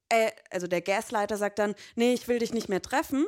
äh, 0.09 0.31
also 0.51 0.67
der 0.67 0.81
Gaslighter 0.81 1.37
sagt 1.37 1.59
dann, 1.59 1.75
nee, 1.95 2.13
ich 2.13 2.27
will 2.27 2.39
dich 2.39 2.53
nicht 2.53 2.69
mehr 2.69 2.81
treffen. 2.81 3.25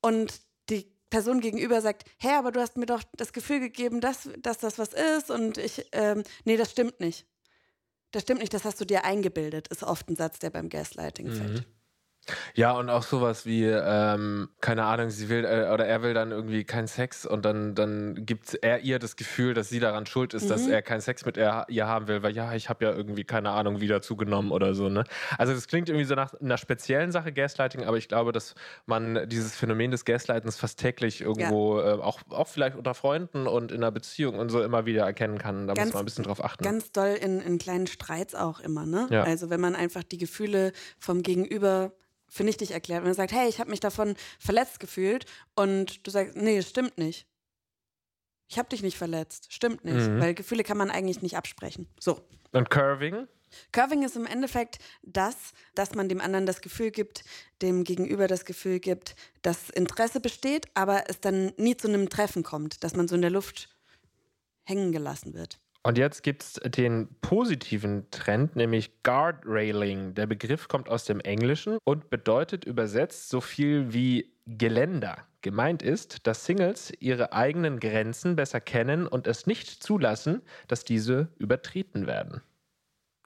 Und 0.00 0.40
die 0.70 0.92
Person 1.10 1.40
gegenüber 1.40 1.80
sagt, 1.80 2.04
hey, 2.18 2.32
aber 2.32 2.52
du 2.52 2.60
hast 2.60 2.76
mir 2.76 2.86
doch 2.86 3.02
das 3.16 3.32
Gefühl 3.32 3.60
gegeben, 3.60 4.00
dass, 4.00 4.28
dass 4.38 4.58
das 4.58 4.78
was 4.78 4.92
ist 4.92 5.30
und 5.30 5.58
ich, 5.58 5.86
ähm, 5.92 6.22
nee, 6.44 6.56
das 6.56 6.70
stimmt 6.70 7.00
nicht. 7.00 7.26
Das 8.10 8.22
stimmt 8.22 8.40
nicht, 8.40 8.54
das 8.54 8.64
hast 8.64 8.80
du 8.80 8.84
dir 8.84 9.04
eingebildet, 9.04 9.68
ist 9.68 9.82
oft 9.82 10.08
ein 10.08 10.16
Satz, 10.16 10.38
der 10.38 10.50
beim 10.50 10.68
Gaslighting 10.68 11.26
fällt. 11.36 11.66
Ja, 12.54 12.72
und 12.72 12.90
auch 12.90 13.02
sowas 13.02 13.46
wie, 13.46 13.64
ähm, 13.64 14.48
keine 14.60 14.84
Ahnung, 14.84 15.10
sie 15.10 15.28
will 15.28 15.44
äh, 15.44 15.70
oder 15.72 15.86
er 15.86 16.02
will 16.02 16.14
dann 16.14 16.30
irgendwie 16.30 16.64
keinen 16.64 16.86
Sex 16.88 17.26
und 17.26 17.44
dann, 17.44 17.74
dann 17.74 18.26
gibt 18.26 18.58
er 18.62 18.80
ihr 18.80 18.98
das 18.98 19.16
Gefühl, 19.16 19.54
dass 19.54 19.68
sie 19.68 19.80
daran 19.80 20.06
schuld 20.06 20.34
ist, 20.34 20.50
dass 20.50 20.66
Mhm. 20.66 20.72
er 20.72 20.82
keinen 20.82 21.00
Sex 21.00 21.24
mit 21.24 21.36
ihr, 21.36 21.64
ihr 21.68 21.86
haben 21.86 22.08
will, 22.08 22.22
weil 22.22 22.34
ja, 22.34 22.52
ich 22.54 22.68
habe 22.68 22.84
ja 22.84 22.92
irgendwie, 22.92 23.24
keine 23.24 23.50
Ahnung, 23.50 23.80
wieder 23.80 24.02
zugenommen 24.02 24.50
oder 24.50 24.74
so, 24.74 24.88
ne? 24.88 25.04
Also 25.38 25.52
das 25.54 25.66
klingt 25.68 25.88
irgendwie 25.88 26.04
so 26.04 26.14
nach 26.14 26.34
einer 26.34 26.58
speziellen 26.58 27.12
Sache, 27.12 27.32
Gaslighting, 27.32 27.84
aber 27.84 27.96
ich 27.96 28.08
glaube, 28.08 28.32
dass 28.32 28.54
man 28.86 29.28
dieses 29.28 29.56
Phänomen 29.56 29.90
des 29.90 30.04
Gaslightens 30.04 30.56
fast 30.56 30.78
täglich 30.78 31.20
irgendwo, 31.20 31.80
äh, 31.80 31.92
auch, 31.92 32.20
auch 32.30 32.48
vielleicht 32.48 32.76
unter 32.76 32.94
Freunden 32.94 33.46
und 33.46 33.70
in 33.72 33.78
einer 33.78 33.90
Beziehung 33.90 34.38
und 34.38 34.48
so 34.50 34.62
immer 34.62 34.86
wieder 34.86 35.04
erkennen 35.04 35.38
kann. 35.38 35.66
Da 35.66 35.74
Ganz- 35.74 35.88
muss 35.88 35.94
man 35.94 36.02
ein 36.02 36.04
bisschen 36.06 36.24
drauf 36.24 36.44
achten. 36.44 36.64
Ganz 36.64 36.92
doll 36.92 37.16
in, 37.20 37.40
in 37.40 37.58
kleinen 37.58 37.86
Streits 37.86 38.34
auch 38.34 38.60
immer, 38.60 38.86
ne? 38.86 39.06
Ja. 39.10 39.22
Also 39.24 39.50
wenn 39.50 39.60
man 39.60 39.74
einfach 39.76 40.02
die 40.02 40.18
Gefühle 40.18 40.72
vom 40.98 41.22
Gegenüber 41.22 41.92
für 42.28 42.44
nichtig 42.44 42.70
erklärt, 42.72 43.00
wenn 43.02 43.08
man 43.08 43.14
sagt, 43.16 43.32
hey, 43.32 43.48
ich 43.48 43.58
habe 43.60 43.70
mich 43.70 43.80
davon 43.80 44.14
verletzt 44.38 44.80
gefühlt 44.80 45.24
und 45.54 46.06
du 46.06 46.10
sagst, 46.10 46.36
nee, 46.36 46.58
es 46.58 46.68
stimmt 46.68 46.98
nicht. 46.98 47.26
Ich 48.48 48.58
habe 48.58 48.68
dich 48.68 48.82
nicht 48.82 48.96
verletzt, 48.96 49.52
stimmt 49.52 49.84
nicht, 49.84 50.08
Mhm. 50.08 50.20
weil 50.20 50.34
Gefühle 50.34 50.64
kann 50.64 50.78
man 50.78 50.90
eigentlich 50.90 51.22
nicht 51.22 51.36
absprechen. 51.36 51.86
So. 52.00 52.20
und 52.52 52.70
Curving? 52.70 53.28
Curving 53.72 54.02
ist 54.02 54.16
im 54.16 54.26
Endeffekt 54.26 54.78
das, 55.02 55.36
dass 55.74 55.94
man 55.94 56.08
dem 56.08 56.20
anderen 56.20 56.44
das 56.46 56.60
Gefühl 56.60 56.90
gibt, 56.90 57.24
dem 57.62 57.84
Gegenüber 57.84 58.26
das 58.26 58.44
Gefühl 58.44 58.78
gibt, 58.78 59.16
dass 59.42 59.70
Interesse 59.70 60.20
besteht, 60.20 60.66
aber 60.74 61.04
es 61.08 61.20
dann 61.20 61.52
nie 61.56 61.76
zu 61.76 61.88
einem 61.88 62.08
Treffen 62.10 62.42
kommt, 62.42 62.84
dass 62.84 62.94
man 62.94 63.08
so 63.08 63.14
in 63.14 63.22
der 63.22 63.30
Luft 63.30 63.70
hängen 64.64 64.92
gelassen 64.92 65.32
wird. 65.34 65.58
Und 65.82 65.96
jetzt 65.96 66.22
gibt 66.22 66.42
es 66.42 66.52
den 66.54 67.08
positiven 67.20 68.10
Trend, 68.10 68.56
nämlich 68.56 69.02
Guardrailing. 69.02 70.14
Der 70.14 70.26
Begriff 70.26 70.68
kommt 70.68 70.88
aus 70.88 71.04
dem 71.04 71.20
Englischen 71.20 71.78
und 71.84 72.10
bedeutet 72.10 72.64
übersetzt 72.64 73.28
so 73.28 73.40
viel 73.40 73.92
wie 73.92 74.32
Geländer. 74.46 75.24
Gemeint 75.40 75.82
ist, 75.82 76.26
dass 76.26 76.44
Singles 76.44 76.92
ihre 76.98 77.32
eigenen 77.32 77.78
Grenzen 77.78 78.34
besser 78.34 78.60
kennen 78.60 79.06
und 79.06 79.26
es 79.26 79.46
nicht 79.46 79.68
zulassen, 79.68 80.42
dass 80.66 80.84
diese 80.84 81.28
übertreten 81.38 82.06
werden. 82.06 82.42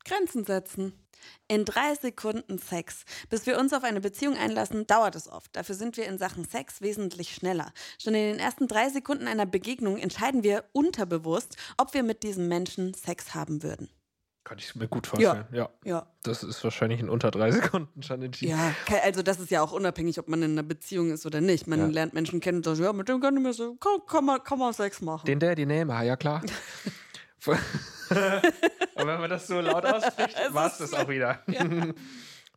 Grenzen 0.04 0.44
setzen. 0.44 0.92
In 1.46 1.64
drei 1.64 1.94
Sekunden 1.94 2.58
Sex. 2.58 3.04
Bis 3.30 3.46
wir 3.46 3.56
uns 3.58 3.72
auf 3.72 3.84
eine 3.84 4.00
Beziehung 4.00 4.36
einlassen, 4.36 4.88
dauert 4.88 5.14
es 5.14 5.28
oft. 5.28 5.54
Dafür 5.54 5.76
sind 5.76 5.96
wir 5.96 6.06
in 6.06 6.18
Sachen 6.18 6.44
Sex 6.44 6.80
wesentlich 6.80 7.32
schneller. 7.32 7.72
Schon 8.02 8.14
in 8.14 8.32
den 8.32 8.38
ersten 8.40 8.66
drei 8.66 8.88
Sekunden 8.88 9.28
einer 9.28 9.46
Begegnung 9.46 9.98
entscheiden 9.98 10.42
wir 10.42 10.64
unterbewusst, 10.72 11.56
ob 11.76 11.94
wir 11.94 12.02
mit 12.02 12.24
diesem 12.24 12.48
Menschen 12.48 12.92
Sex 12.94 13.34
haben 13.36 13.62
würden. 13.62 13.88
Kann 14.44 14.58
ich 14.58 14.74
mir 14.74 14.88
gut 14.88 15.06
vorstellen. 15.06 15.46
Ja. 15.52 15.70
Ja. 15.84 16.08
Das 16.24 16.42
ist 16.42 16.64
wahrscheinlich 16.64 16.98
in 16.98 17.08
unter 17.08 17.30
drei 17.30 17.52
Sekunden 17.52 18.02
schon 18.02 18.20
entschieden. 18.22 18.58
Ja, 18.58 18.74
also 19.04 19.22
das 19.22 19.38
ist 19.38 19.52
ja 19.52 19.62
auch 19.62 19.70
unabhängig, 19.70 20.18
ob 20.18 20.26
man 20.26 20.42
in 20.42 20.50
einer 20.52 20.64
Beziehung 20.64 21.12
ist 21.12 21.24
oder 21.24 21.40
nicht. 21.40 21.68
Man 21.68 21.78
Ja. 21.78 21.86
lernt 21.86 22.14
Menschen 22.14 22.40
kennen 22.40 22.58
und 22.58 22.64
sagt, 22.64 22.80
ja, 22.80 22.92
mit 22.92 23.08
dem 23.08 23.20
kann, 23.20 23.36
ich 23.36 23.42
mir 23.44 23.52
so, 23.52 23.76
kann, 23.76 24.00
kann, 24.08 24.24
man, 24.24 24.42
kann 24.42 24.58
man 24.58 24.72
Sex 24.72 25.00
machen. 25.00 25.24
Den 25.26 25.38
der, 25.38 25.54
die 25.54 25.66
nehme, 25.66 25.94
ah, 25.94 26.02
ja 26.02 26.16
klar. 26.16 26.42
Und 28.94 29.06
wenn 29.06 29.20
man 29.20 29.30
das 29.30 29.46
so 29.46 29.60
laut 29.60 29.84
ausspricht, 29.84 30.36
war 30.50 30.66
es 30.66 30.78
das 30.78 30.94
auch 30.94 31.08
wieder. 31.08 31.42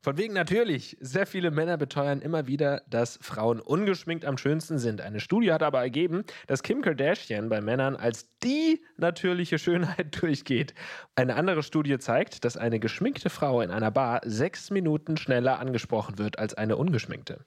Von 0.05 0.19
wegen 0.19 0.35
natürlich. 0.35 0.97
Sehr 0.99 1.25
viele 1.25 1.49
Männer 1.49 1.77
beteuern 1.77 2.21
immer 2.21 2.45
wieder, 2.45 2.83
dass 2.87 3.17
Frauen 3.23 3.59
ungeschminkt 3.59 4.23
am 4.23 4.37
schönsten 4.37 4.77
sind. 4.77 5.01
Eine 5.01 5.19
Studie 5.19 5.51
hat 5.51 5.63
aber 5.63 5.79
ergeben, 5.79 6.25
dass 6.45 6.61
Kim 6.61 6.83
Kardashian 6.83 7.49
bei 7.49 7.59
Männern 7.59 7.95
als 7.95 8.29
die 8.43 8.83
natürliche 8.97 9.57
Schönheit 9.57 10.21
durchgeht. 10.21 10.75
Eine 11.15 11.35
andere 11.35 11.63
Studie 11.63 11.97
zeigt, 11.97 12.45
dass 12.45 12.55
eine 12.55 12.79
geschminkte 12.79 13.31
Frau 13.31 13.61
in 13.61 13.71
einer 13.71 13.89
Bar 13.89 14.21
sechs 14.23 14.69
Minuten 14.69 15.17
schneller 15.17 15.57
angesprochen 15.57 16.19
wird 16.19 16.37
als 16.37 16.53
eine 16.53 16.77
ungeschminkte. 16.77 17.43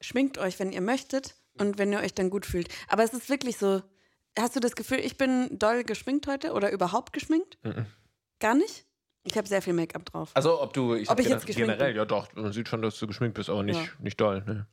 Schminkt 0.00 0.38
euch, 0.38 0.58
wenn 0.58 0.72
ihr 0.72 0.80
möchtet 0.80 1.34
und 1.58 1.76
wenn 1.76 1.92
ihr 1.92 1.98
euch 1.98 2.14
dann 2.14 2.30
gut 2.30 2.46
fühlt. 2.46 2.68
Aber 2.88 3.04
es 3.04 3.12
ist 3.12 3.28
wirklich 3.28 3.58
so, 3.58 3.82
hast 4.38 4.56
du 4.56 4.60
das 4.60 4.74
Gefühl, 4.76 4.98
ich 5.00 5.16
bin 5.16 5.58
doll 5.58 5.84
geschminkt 5.84 6.26
heute 6.26 6.52
oder 6.52 6.70
überhaupt 6.72 7.12
geschminkt? 7.12 7.58
Gar 8.38 8.54
nicht? 8.54 8.86
Ich 9.22 9.36
habe 9.36 9.46
sehr 9.46 9.60
viel 9.60 9.74
Make-up 9.74 10.04
drauf. 10.06 10.30
Also 10.34 10.60
ob 10.62 10.72
du, 10.72 10.94
ich, 10.94 11.10
Ob 11.10 11.20
ich 11.20 11.28
jetzt 11.28 11.44
generell, 11.46 11.94
ja 11.94 12.04
doch, 12.06 12.32
man 12.34 12.52
sieht 12.52 12.68
schon, 12.68 12.80
dass 12.80 12.98
du 12.98 13.06
geschminkt 13.06 13.34
bist, 13.34 13.50
aber 13.50 13.62
nicht, 13.62 13.78
Ja. 13.78 13.88
nicht 13.98 14.18
doll. 14.20 14.42
Ne? 14.46 14.66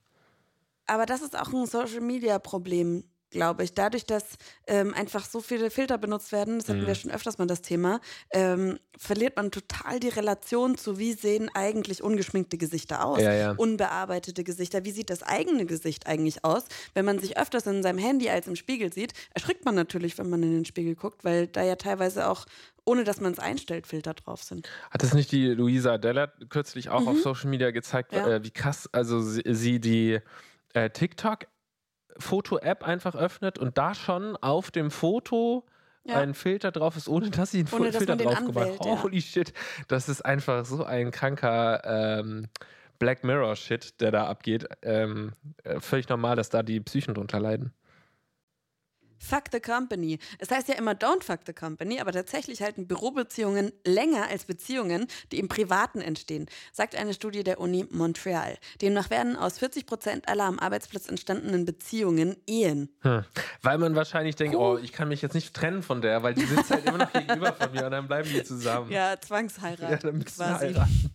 Aber 0.85 1.05
das 1.05 1.21
ist 1.21 1.37
auch 1.37 1.51
ein 1.51 1.65
Social-Media-Problem, 1.65 3.03
glaube 3.29 3.63
ich. 3.63 3.73
Dadurch, 3.73 4.05
dass 4.05 4.37
ähm, 4.67 4.93
einfach 4.93 5.25
so 5.25 5.41
viele 5.41 5.69
Filter 5.69 5.97
benutzt 5.97 6.31
werden, 6.31 6.59
das 6.59 6.69
hatten 6.69 6.81
Mhm. 6.81 6.87
wir 6.87 6.95
schon 6.95 7.11
öfters 7.11 7.37
mal 7.37 7.45
das 7.47 7.61
Thema, 7.61 7.99
ähm, 8.31 8.79
verliert 8.97 9.35
man 9.35 9.51
total 9.51 9.99
die 9.99 10.09
Relation 10.09 10.77
zu, 10.77 10.97
wie 10.97 11.13
sehen 11.13 11.49
eigentlich 11.53 12.01
ungeschminkte 12.03 12.57
Gesichter 12.57 13.05
aus, 13.05 13.19
Ja, 13.21 13.33
ja. 13.33 13.51
unbearbeitete 13.57 14.43
Gesichter, 14.43 14.85
wie 14.85 14.91
sieht 14.91 15.09
das 15.09 15.23
eigene 15.23 15.65
Gesicht 15.65 16.07
eigentlich 16.07 16.43
aus. 16.45 16.65
Wenn 16.93 17.05
man 17.05 17.19
sich 17.19 17.37
öfters 17.37 17.65
in 17.67 17.83
seinem 17.83 17.99
Handy 17.99 18.29
als 18.29 18.47
im 18.47 18.55
Spiegel 18.55 18.91
sieht, 18.93 19.13
erschrickt 19.33 19.65
man 19.65 19.75
natürlich, 19.75 20.17
wenn 20.17 20.29
man 20.29 20.41
in 20.43 20.51
den 20.53 20.65
Spiegel 20.65 20.95
guckt, 20.95 21.23
weil 21.23 21.47
da 21.47 21.63
ja 21.63 21.75
teilweise 21.75 22.29
auch, 22.29 22.45
ohne 22.85 23.03
dass 23.03 23.19
man 23.19 23.33
es 23.33 23.39
einstellt, 23.39 23.87
Filter 23.87 24.13
drauf 24.13 24.41
sind. 24.43 24.69
Hat 24.91 25.03
das 25.03 25.13
nicht 25.13 25.31
die 25.31 25.47
Luisa 25.47 25.93
Adela 25.93 26.27
kürzlich 26.49 26.89
auch 26.89 27.05
auf 27.07 27.19
Social 27.19 27.49
Media 27.49 27.71
gezeigt, 27.71 28.11
Mhm. 28.13 28.17
Ja. 28.17 28.27
äh, 28.27 28.43
wie 28.43 28.51
krass, 28.51 28.89
also 28.93 29.19
sie, 29.21 29.43
sie 29.45 29.79
die 29.79 30.19
äh, 30.73 30.89
TikTok-Foto-App 32.17 32.83
einfach 32.83 33.15
öffnet 33.15 33.57
und 33.59 33.77
da 33.77 33.93
schon 33.93 34.35
auf 34.37 34.71
dem 34.71 34.91
Foto 34.91 35.65
Ja. 36.03 36.19
ein 36.19 36.33
Filter 36.33 36.71
drauf 36.71 36.95
ist, 36.97 37.07
ohne 37.09 37.29
dass 37.29 37.51
sie 37.51 37.59
einen 37.59 37.69
Ohne, 37.73 37.91
Filter 37.91 38.15
drauf 38.15 38.39
gemacht 38.39 38.57
anwählt, 38.57 38.85
ja. 38.85 39.03
Holy 39.03 39.21
shit, 39.21 39.53
das 39.87 40.09
ist 40.09 40.23
einfach 40.23 40.65
so 40.65 40.83
ein 40.83 41.11
kranker 41.11 41.81
ähm, 42.19 42.47
Black 42.99 43.23
Mirror-Shit, 43.23 43.99
der 44.01 44.11
da 44.11 44.25
abgeht. 44.27 44.67
Ähm, 44.81 45.33
äh, 45.63 45.79
völlig 45.79 46.09
normal, 46.09 46.35
dass 46.35 46.49
da 46.49 46.63
die 46.63 46.79
Psychen 46.79 47.13
drunter 47.13 47.39
leiden. 47.39 47.73
Fuck 49.19 49.45
the 49.51 49.59
company. 49.59 50.19
Es 50.39 50.51
heißt 50.51 50.67
ja 50.67 50.75
immer 50.75 50.91
don't 50.91 51.23
fuck 51.23 51.39
the 51.45 51.53
company, 51.53 51.99
aber 51.99 52.11
tatsächlich 52.11 52.61
halten 52.61 52.87
Bürobeziehungen 52.87 53.71
länger 53.85 54.27
als 54.29 54.45
Beziehungen, 54.45 55.07
die 55.31 55.39
im 55.39 55.47
Privaten 55.47 56.01
entstehen, 56.01 56.47
sagt 56.71 56.95
eine 56.95 57.13
Studie 57.13 57.43
der 57.43 57.59
Uni 57.59 57.85
Montreal. 57.89 58.57
Demnach 58.81 59.09
werden 59.09 59.35
aus 59.35 59.59
40 59.59 59.85
Prozent 59.85 60.27
aller 60.27 60.45
am 60.45 60.59
Arbeitsplatz 60.59 61.07
entstandenen 61.07 61.65
Beziehungen 61.65 62.37
Ehen. 62.45 62.89
Hm. 63.01 63.25
Weil 63.61 63.77
man 63.77 63.95
wahrscheinlich 63.95 64.35
denkt, 64.35 64.55
oh, 64.55 64.77
ich 64.77 64.91
kann 64.91 65.07
mich 65.07 65.21
jetzt 65.21 65.33
nicht 65.33 65.53
trennen 65.53 65.83
von 65.83 66.01
der, 66.01 66.23
weil 66.23 66.33
die 66.33 66.45
sitzt 66.45 66.69
halt 66.71 66.85
immer 66.85 66.99
noch 66.99 67.11
gegenüber 67.13 67.53
von 67.53 67.71
mir 67.71 67.85
und 67.85 67.91
dann 67.91 68.07
bleiben 68.07 68.29
die 68.29 68.43
zusammen. 68.43 68.91
Ja, 68.91 69.19
Zwangsheirat. 69.19 69.91
Ja, 69.91 69.97
dann 69.97 70.17
müssen 70.17 70.35
quasi. 70.35 70.67
heiraten. 70.67 71.11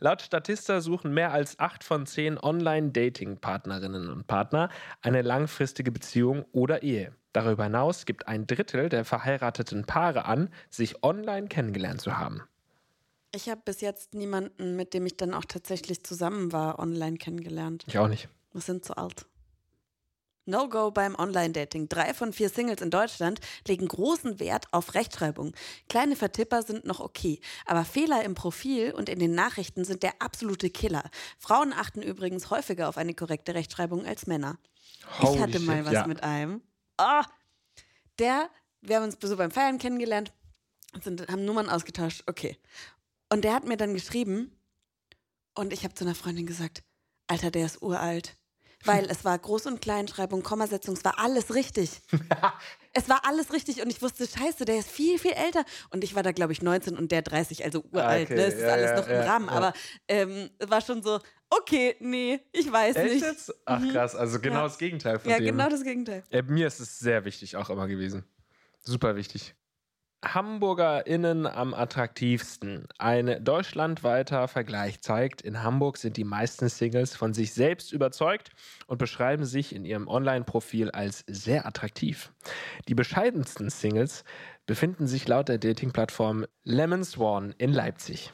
Laut 0.00 0.22
Statista 0.22 0.80
suchen 0.80 1.12
mehr 1.12 1.32
als 1.32 1.58
acht 1.58 1.82
von 1.82 2.06
zehn 2.06 2.38
Online-Dating-Partnerinnen 2.38 4.10
und 4.10 4.26
Partner 4.28 4.68
eine 5.02 5.22
langfristige 5.22 5.90
Beziehung 5.90 6.44
oder 6.52 6.84
Ehe. 6.84 7.12
Darüber 7.38 7.62
hinaus 7.62 8.04
gibt 8.04 8.26
ein 8.26 8.48
Drittel 8.48 8.88
der 8.88 9.04
verheirateten 9.04 9.84
Paare 9.84 10.24
an, 10.24 10.50
sich 10.70 11.04
online 11.04 11.46
kennengelernt 11.46 12.00
zu 12.00 12.18
haben. 12.18 12.42
Ich 13.32 13.48
habe 13.48 13.60
bis 13.64 13.80
jetzt 13.80 14.12
niemanden, 14.14 14.74
mit 14.74 14.92
dem 14.92 15.06
ich 15.06 15.16
dann 15.16 15.34
auch 15.34 15.44
tatsächlich 15.44 16.02
zusammen 16.02 16.50
war, 16.50 16.80
online 16.80 17.16
kennengelernt. 17.16 17.84
Ich 17.86 17.96
auch 17.96 18.08
nicht. 18.08 18.28
Wir 18.52 18.60
sind 18.60 18.84
zu 18.84 18.96
alt. 18.96 19.26
No-Go 20.46 20.90
beim 20.90 21.14
Online-Dating. 21.14 21.88
Drei 21.88 22.12
von 22.12 22.32
vier 22.32 22.48
Singles 22.48 22.80
in 22.80 22.90
Deutschland 22.90 23.38
legen 23.68 23.86
großen 23.86 24.40
Wert 24.40 24.64
auf 24.72 24.94
Rechtschreibung. 24.94 25.52
Kleine 25.88 26.16
Vertipper 26.16 26.62
sind 26.62 26.86
noch 26.86 26.98
okay, 26.98 27.38
aber 27.66 27.84
Fehler 27.84 28.24
im 28.24 28.34
Profil 28.34 28.90
und 28.90 29.08
in 29.08 29.20
den 29.20 29.36
Nachrichten 29.36 29.84
sind 29.84 30.02
der 30.02 30.14
absolute 30.18 30.70
Killer. 30.70 31.04
Frauen 31.38 31.72
achten 31.72 32.02
übrigens 32.02 32.50
häufiger 32.50 32.88
auf 32.88 32.96
eine 32.96 33.14
korrekte 33.14 33.54
Rechtschreibung 33.54 34.04
als 34.06 34.26
Männer. 34.26 34.58
ich 35.20 35.28
Holy 35.28 35.38
hatte 35.38 35.60
mal 35.60 35.76
shit, 35.76 35.86
was 35.86 35.92
ja. 35.92 36.06
mit 36.08 36.24
einem. 36.24 36.62
Ah, 36.98 37.24
der, 38.18 38.50
wir 38.80 38.96
haben 38.96 39.04
uns 39.04 39.16
so 39.20 39.36
beim 39.36 39.50
Feiern 39.50 39.78
kennengelernt, 39.78 40.32
sind, 41.02 41.28
haben 41.28 41.44
Nummern 41.44 41.68
ausgetauscht, 41.68 42.24
okay. 42.26 42.58
Und 43.30 43.44
der 43.44 43.54
hat 43.54 43.64
mir 43.64 43.76
dann 43.76 43.94
geschrieben 43.94 44.52
und 45.54 45.72
ich 45.72 45.84
habe 45.84 45.94
zu 45.94 46.04
einer 46.04 46.14
Freundin 46.14 46.46
gesagt, 46.46 46.82
Alter, 47.26 47.50
der 47.50 47.66
ist 47.66 47.82
uralt. 47.82 48.36
Weil 48.84 49.06
es 49.10 49.24
war 49.24 49.36
Groß- 49.38 49.66
und 49.66 49.80
Kleinschreibung, 49.80 50.42
Kommasetzung, 50.42 50.94
es 50.94 51.04
war 51.04 51.18
alles 51.18 51.54
richtig. 51.54 52.00
es 52.98 53.08
war 53.08 53.24
alles 53.24 53.52
richtig 53.52 53.82
und 53.82 53.90
ich 53.90 54.02
wusste, 54.02 54.26
scheiße, 54.26 54.64
der 54.64 54.78
ist 54.78 54.90
viel, 54.90 55.18
viel 55.18 55.32
älter. 55.32 55.64
Und 55.90 56.04
ich 56.04 56.14
war 56.14 56.22
da, 56.22 56.32
glaube 56.32 56.52
ich, 56.52 56.62
19 56.62 56.96
und 56.96 57.12
der 57.12 57.22
30, 57.22 57.64
also 57.64 57.84
uralt. 57.92 58.26
Okay, 58.26 58.34
ne? 58.34 58.44
Es 58.46 58.54
ist 58.54 58.62
ja, 58.62 58.68
alles 58.68 58.90
ja, 58.90 58.96
noch 58.96 59.06
im 59.06 59.14
ja, 59.14 59.24
Rahmen. 59.24 59.46
ja. 59.46 59.52
Aber 59.52 59.72
ähm, 60.08 60.50
es 60.58 60.70
war 60.70 60.80
schon 60.80 61.02
so, 61.02 61.20
okay, 61.50 61.96
nee, 62.00 62.40
ich 62.52 62.70
weiß 62.70 62.96
Echt 62.96 63.14
nicht. 63.14 63.24
jetzt? 63.24 63.54
Ach 63.64 63.82
krass, 63.92 64.14
also 64.14 64.40
genau 64.40 64.64
das 64.64 64.78
Gegenteil 64.78 65.18
von 65.18 65.30
Ja, 65.30 65.38
dem. 65.38 65.46
genau 65.46 65.68
das 65.68 65.82
Gegenteil. 65.82 66.24
Äh, 66.30 66.42
mir 66.42 66.66
ist 66.66 66.80
es 66.80 66.98
sehr 66.98 67.24
wichtig 67.24 67.56
auch 67.56 67.70
immer 67.70 67.86
gewesen. 67.86 68.24
Super 68.80 69.16
wichtig. 69.16 69.54
HamburgerInnen 70.24 71.46
am 71.46 71.74
attraktivsten. 71.74 72.88
Ein 72.98 73.42
deutschlandweiter 73.44 74.48
Vergleich 74.48 75.00
zeigt, 75.00 75.42
in 75.42 75.62
Hamburg 75.62 75.96
sind 75.96 76.16
die 76.16 76.24
meisten 76.24 76.68
Singles 76.68 77.14
von 77.14 77.34
sich 77.34 77.54
selbst 77.54 77.92
überzeugt 77.92 78.50
und 78.86 78.98
beschreiben 78.98 79.44
sich 79.44 79.74
in 79.74 79.84
ihrem 79.84 80.08
Online-Profil 80.08 80.90
als 80.90 81.24
sehr 81.28 81.66
attraktiv. 81.66 82.32
Die 82.88 82.94
bescheidensten 82.94 83.70
Singles 83.70 84.24
befinden 84.66 85.06
sich 85.06 85.28
laut 85.28 85.48
der 85.48 85.58
Dating-Plattform 85.58 86.46
Lemon 86.64 87.04
Swan 87.04 87.54
in 87.58 87.72
Leipzig. 87.72 88.32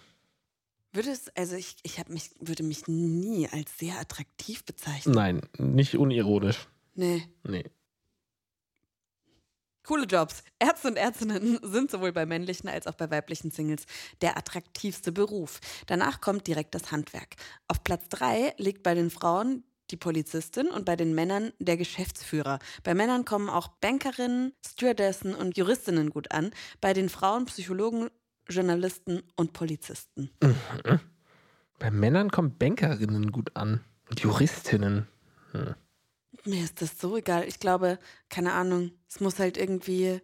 Würde 0.93 1.11
es, 1.11 1.29
also 1.37 1.57
ich, 1.57 1.77
ich 1.83 2.07
mich, 2.09 2.31
würde 2.41 2.63
mich 2.63 2.87
nie 2.87 3.49
als 3.49 3.79
sehr 3.79 4.01
attraktiv 4.01 4.65
bezeichnen. 4.65 5.15
Nein, 5.15 5.41
nicht 5.59 5.97
unironisch. 5.97 6.69
Nee. 6.95 7.25
Nee. 7.43 7.65
Coole 9.85 10.07
Jobs. 10.07 10.43
Ärzte 10.59 10.89
und 10.89 10.97
Ärztinnen 10.97 11.59
sind 11.63 11.91
sowohl 11.91 12.13
bei 12.13 12.27
männlichen 12.27 12.69
als 12.69 12.87
auch 12.87 12.95
bei 12.95 13.11
weiblichen 13.11 13.51
Singles 13.51 13.85
der 14.23 14.37
attraktivste 14.37 15.13
Beruf. 15.13 15.61
Danach 15.87 16.21
kommt 16.21 16.47
direkt 16.47 16.75
das 16.75 16.91
Handwerk. 16.91 17.37
Auf 17.69 17.85
Platz 17.85 18.09
drei 18.09 18.55
liegt 18.57 18.83
bei 18.83 18.95
den 18.95 19.11
Frauen 19.11 19.63
die 19.91 19.97
Polizistin 19.97 20.69
und 20.69 20.87
bei 20.87 20.97
den 20.97 21.15
Männern 21.15 21.53
der 21.59 21.77
Geschäftsführer. 21.77 22.59
Bei 22.83 22.95
Männern 22.95 23.27
kommen 23.27 23.51
auch 23.51 23.69
Bankerinnen, 23.69 24.55
Stewardessen 24.67 25.35
und 25.35 25.59
Juristinnen 25.59 26.09
gut 26.11 26.33
an. 26.33 26.53
Bei 26.81 26.95
den 26.95 27.11
Frauen 27.11 27.45
Psychologen, 27.45 28.09
Journalisten 28.49 29.23
und 29.37 29.53
Polizisten. 29.53 30.31
Bei 31.79 31.91
Männern 31.91 32.31
kommen 32.31 32.57
Bankerinnen 32.57 33.31
gut 33.31 33.55
an. 33.55 33.85
Und 34.09 34.21
Juristinnen. 34.21 35.07
Mir 36.47 36.63
ist 36.63 36.83
das 36.83 36.99
so 36.99 37.17
egal. 37.17 37.45
Ich 37.49 37.59
glaube, 37.59 37.99
keine 38.29 38.53
Ahnung, 38.53 38.93
es 39.09 39.21
muss 39.21 39.39
halt 39.39 39.57
irgendwie. 39.57 40.21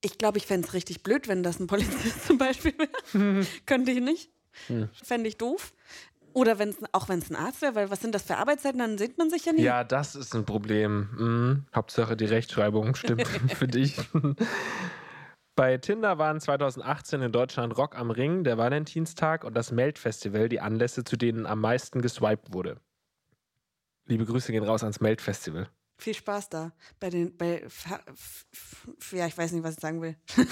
Ich 0.00 0.18
glaube, 0.18 0.38
ich 0.38 0.46
fände 0.46 0.66
es 0.66 0.74
richtig 0.74 1.02
blöd, 1.02 1.26
wenn 1.26 1.42
das 1.42 1.58
ein 1.58 1.66
Polizist 1.66 2.24
zum 2.26 2.38
Beispiel 2.38 2.74
wäre. 2.78 3.46
Könnte 3.66 3.90
ich 3.90 4.00
nicht. 4.00 4.30
Hm. 4.66 4.88
Fände 5.02 5.28
ich 5.28 5.36
doof. 5.36 5.72
Oder 6.32 6.58
wenn's, 6.58 6.76
auch 6.92 7.08
wenn 7.08 7.18
es 7.18 7.30
ein 7.30 7.36
Arzt 7.36 7.62
wäre, 7.62 7.74
weil 7.74 7.90
was 7.90 8.00
sind 8.00 8.14
das 8.14 8.22
für 8.22 8.36
Arbeitszeiten? 8.36 8.78
Dann 8.78 8.98
sieht 8.98 9.18
man 9.18 9.30
sich 9.30 9.44
ja 9.44 9.52
nie. 9.52 9.62
Ja, 9.62 9.82
das 9.82 10.14
ist 10.14 10.34
ein 10.34 10.44
Problem. 10.44 11.08
Mhm. 11.16 11.66
Hauptsache 11.74 12.16
die 12.16 12.26
Rechtschreibung 12.26 12.94
stimmt 12.94 13.26
für 13.56 13.66
dich. 13.66 13.96
Bei 15.56 15.76
Tinder 15.78 16.18
waren 16.18 16.40
2018 16.40 17.22
in 17.22 17.32
Deutschland 17.32 17.76
Rock 17.76 17.96
am 17.96 18.12
Ring, 18.12 18.44
der 18.44 18.58
Valentinstag 18.58 19.42
und 19.42 19.54
das 19.54 19.72
Melt-Festival 19.72 20.48
die 20.48 20.60
Anlässe, 20.60 21.02
zu 21.02 21.16
denen 21.16 21.46
am 21.46 21.60
meisten 21.60 22.02
geswiped 22.02 22.52
wurde. 22.52 22.80
Liebe 24.08 24.24
Grüße 24.24 24.52
gehen 24.52 24.64
raus 24.64 24.82
ans 24.82 25.00
Melt-Festival. 25.00 25.68
Viel 25.98 26.14
Spaß 26.14 26.48
da. 26.48 26.72
Bei 26.98 27.10
den, 27.10 27.36
bei, 27.36 27.66
ja, 29.12 29.26
ich 29.26 29.36
weiß 29.36 29.52
nicht, 29.52 29.62
was 29.62 29.74
ich 29.74 29.80
sagen 29.80 30.00
will. 30.00 30.16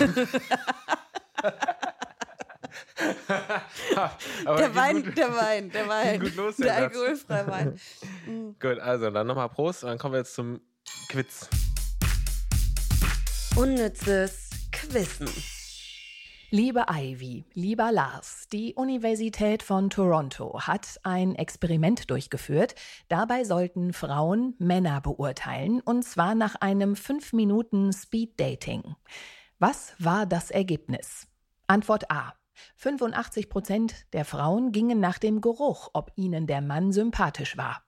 Aber 4.44 4.58
der 4.58 4.74
Wein, 4.74 5.02
gut. 5.04 5.16
der 5.16 5.34
Wein, 5.34 5.70
der 5.70 5.88
Wein. 5.88 6.20
gut 6.20 6.34
los, 6.36 6.56
der 6.56 6.66
der 6.66 6.74
Satz. 6.74 6.82
alkoholfreie 6.96 7.46
Wein. 7.46 7.80
Gut, 8.60 8.78
also 8.78 9.10
dann 9.10 9.26
nochmal 9.26 9.48
Prost 9.48 9.84
und 9.84 9.90
dann 9.90 9.98
kommen 9.98 10.14
wir 10.14 10.18
jetzt 10.18 10.34
zum 10.34 10.60
Quiz. 11.08 11.48
Unnützes 13.56 14.50
Quissen. 14.70 15.28
Liebe 16.50 16.87
Ivy, 16.88 17.44
lieber 17.54 17.90
Lars, 17.90 18.46
die 18.52 18.74
Universität 18.74 19.64
von 19.64 19.90
Toronto 19.90 20.61
hat 20.61 21.00
ein 21.02 21.35
Experiment 21.35 22.09
durchgeführt. 22.09 22.76
Dabei 23.09 23.42
sollten 23.42 23.92
Frauen 23.92 24.54
Männer 24.59 25.00
beurteilen, 25.00 25.80
und 25.80 26.04
zwar 26.04 26.37
nach 26.37 26.54
einem 26.54 26.94
5 26.94 27.32
Minuten 27.32 27.92
Speed 27.92 28.38
Dating. 28.38 28.94
Was 29.59 29.96
war 29.98 30.24
das 30.24 30.52
Ergebnis? 30.52 31.26
Antwort 31.66 32.12
A. 32.12 32.35
85 32.76 33.48
Prozent 33.48 34.06
der 34.12 34.24
Frauen 34.24 34.70
gingen 34.70 35.00
nach 35.00 35.18
dem 35.18 35.40
Geruch, 35.40 35.90
ob 35.94 36.12
ihnen 36.14 36.46
der 36.46 36.61
Mann 36.61 36.92
sympathisch 36.92 37.56
war. 37.56 37.82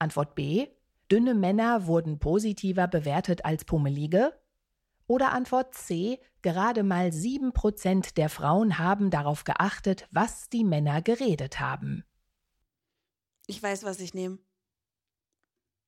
Antwort 0.00 0.34
B. 0.34 0.66
Dünne 1.08 1.34
Männer 1.34 1.86
wurden 1.86 2.18
positiver 2.18 2.88
bewertet 2.88 3.44
als 3.44 3.64
pummelige. 3.64 4.32
Oder 5.06 5.32
Antwort 5.32 5.74
C. 5.74 6.20
Gerade 6.42 6.82
mal 6.82 7.08
7% 7.08 8.14
der 8.14 8.28
Frauen 8.28 8.78
haben 8.78 9.10
darauf 9.10 9.44
geachtet, 9.44 10.06
was 10.10 10.48
die 10.48 10.64
Männer 10.64 11.02
geredet 11.02 11.60
haben. 11.60 12.04
Ich 13.46 13.62
weiß, 13.62 13.84
was 13.84 14.00
ich 14.00 14.14
nehme. 14.14 14.38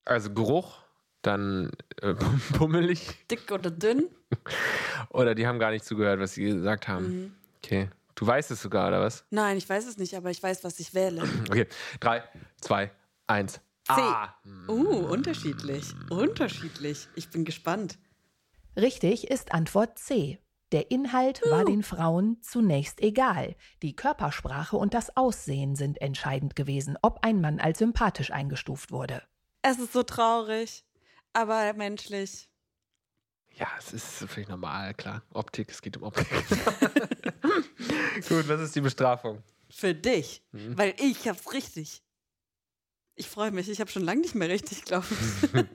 Also 0.05 0.33
Geruch, 0.33 0.79
dann 1.23 1.71
äh, 2.01 2.15
pummelig 2.57 3.27
Dick 3.31 3.51
oder 3.51 3.71
dünn? 3.71 4.09
oder 5.11 5.35
die 5.35 5.47
haben 5.47 5.59
gar 5.59 5.71
nicht 5.71 5.85
zugehört, 5.85 6.21
was 6.21 6.35
sie 6.35 6.45
gesagt 6.45 6.89
haben. 6.89 7.07
Mhm. 7.07 7.35
Okay. 7.63 7.91
Du 8.15 8.27
weißt 8.27 8.51
es 8.51 8.63
sogar, 8.63 8.89
oder 8.89 9.01
was? 9.01 9.25
Nein, 9.31 9.57
ich 9.59 9.69
weiß 9.69 9.87
es 9.87 9.97
nicht, 9.97 10.15
aber 10.17 10.31
ich 10.31 10.43
weiß, 10.43 10.65
was 10.65 10.81
ich 10.81 10.95
wähle. 10.95 11.23
Okay. 11.49 11.67
Drei, 12.01 12.25
zwei, 12.61 12.91
eins. 13.27 13.61
C. 13.85 13.93
Ah. 13.95 14.35
Uh, 14.69 15.07
unterschiedlich. 15.07 15.95
Unterschiedlich. 16.11 17.09
Ich 17.15 17.31
bin 17.31 17.45
gespannt. 17.45 17.97
Richtig 18.77 19.29
ist 19.29 19.53
Antwort 19.53 19.99
C. 19.99 20.39
Der 20.73 20.91
Inhalt 20.91 21.41
war 21.49 21.65
den 21.65 21.83
Frauen 21.83 22.43
zunächst 22.43 23.01
egal. 23.01 23.57
Die 23.83 23.97
Körpersprache 23.97 24.77
und 24.77 24.93
das 24.93 25.17
Aussehen 25.17 25.77
sind 25.77 26.01
entscheidend 26.03 26.57
gewesen, 26.57 26.99
ob 27.01 27.21
ein 27.23 27.41
Mann 27.41 27.59
als 27.59 27.79
sympathisch 27.79 28.31
eingestuft 28.31 28.93
wurde. 28.93 29.23
Es 29.63 29.79
ist 29.79 29.95
so 29.95 30.03
traurig, 30.03 30.85
aber 31.33 31.73
menschlich. 31.73 32.51
Ja, 33.55 33.67
es 33.79 33.93
ist 33.95 34.05
völlig 34.31 34.49
normal, 34.49 34.93
klar. 34.95 35.23
Optik, 35.33 35.71
es 35.71 35.81
geht 35.81 35.97
um 35.97 36.03
Optik. 36.05 36.29
Gut, 38.29 38.47
was 38.49 38.61
ist 38.61 38.77
die 38.77 38.81
Bestrafung? 38.83 39.43
Für 39.71 39.95
dich, 39.95 40.43
Mhm. 40.53 40.79
weil 40.79 40.95
ich 40.99 41.27
hab's 41.29 41.53
richtig. 41.53 42.03
Ich 43.17 43.27
freue 43.27 43.51
mich, 43.51 43.69
ich 43.69 43.81
habe 43.81 43.91
schon 43.91 44.05
lange 44.05 44.21
nicht 44.21 44.35
mehr 44.35 44.49
richtig, 44.49 44.85
glaube 44.85 45.07
ich. 45.11 45.65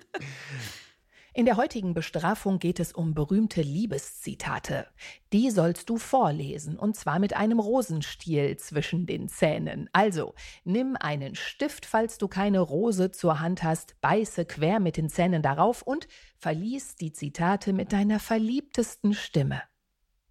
In 1.35 1.45
der 1.45 1.57
heutigen 1.57 1.95
Bestrafung 1.95 2.59
geht 2.59 2.79
es 2.79 2.93
um 2.93 3.15
berühmte 3.15 3.63
Liebeszitate. 3.63 4.85
Die 5.33 5.49
sollst 5.49 5.89
du 5.89 5.97
vorlesen, 5.97 6.77
und 6.77 6.95
zwar 6.95 7.17
mit 7.17 7.35
einem 7.35 7.59
Rosenstiel 7.59 8.55
zwischen 8.57 9.07
den 9.07 9.27
Zähnen. 9.27 9.89
Also, 9.93 10.35
nimm 10.63 10.95
einen 10.95 11.33
Stift, 11.33 11.87
falls 11.87 12.19
du 12.19 12.27
keine 12.27 12.59
Rose 12.59 13.09
zur 13.09 13.39
Hand 13.39 13.63
hast, 13.63 13.99
beiße 13.99 14.45
quer 14.45 14.79
mit 14.79 14.95
den 14.95 15.09
Zähnen 15.09 15.41
darauf 15.41 15.81
und 15.81 16.07
verlies 16.37 16.97
die 16.97 17.13
Zitate 17.13 17.73
mit 17.73 17.93
deiner 17.93 18.19
verliebtesten 18.19 19.15
Stimme. 19.15 19.63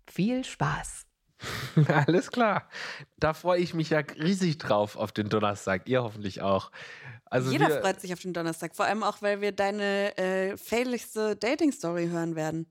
Viel 0.07 0.45
Spaß! 0.45 1.07
Alles 2.07 2.31
klar. 2.31 2.69
Da 3.19 3.35
freue 3.35 3.61
ich 3.61 3.75
mich 3.75 3.91
ja 3.91 3.99
riesig 3.99 4.59
drauf 4.59 4.97
auf 4.97 5.11
den 5.11 5.29
Donnerstag. 5.29 5.89
Ihr 5.89 6.05
hoffentlich 6.05 6.43
auch. 6.43 6.71
Also 7.33 7.51
Jeder 7.51 7.69
wir, 7.69 7.81
freut 7.81 7.99
sich 7.99 8.13
auf 8.13 8.21
den 8.21 8.35
Donnerstag, 8.35 8.77
vor 8.77 8.85
allem 8.85 9.03
auch, 9.03 9.23
weil 9.23 9.41
wir 9.41 9.53
deine 9.53 10.15
äh, 10.19 10.55
failigste 10.59 11.35
Dating-Story 11.35 12.09
hören 12.09 12.37
werden. 12.37 12.67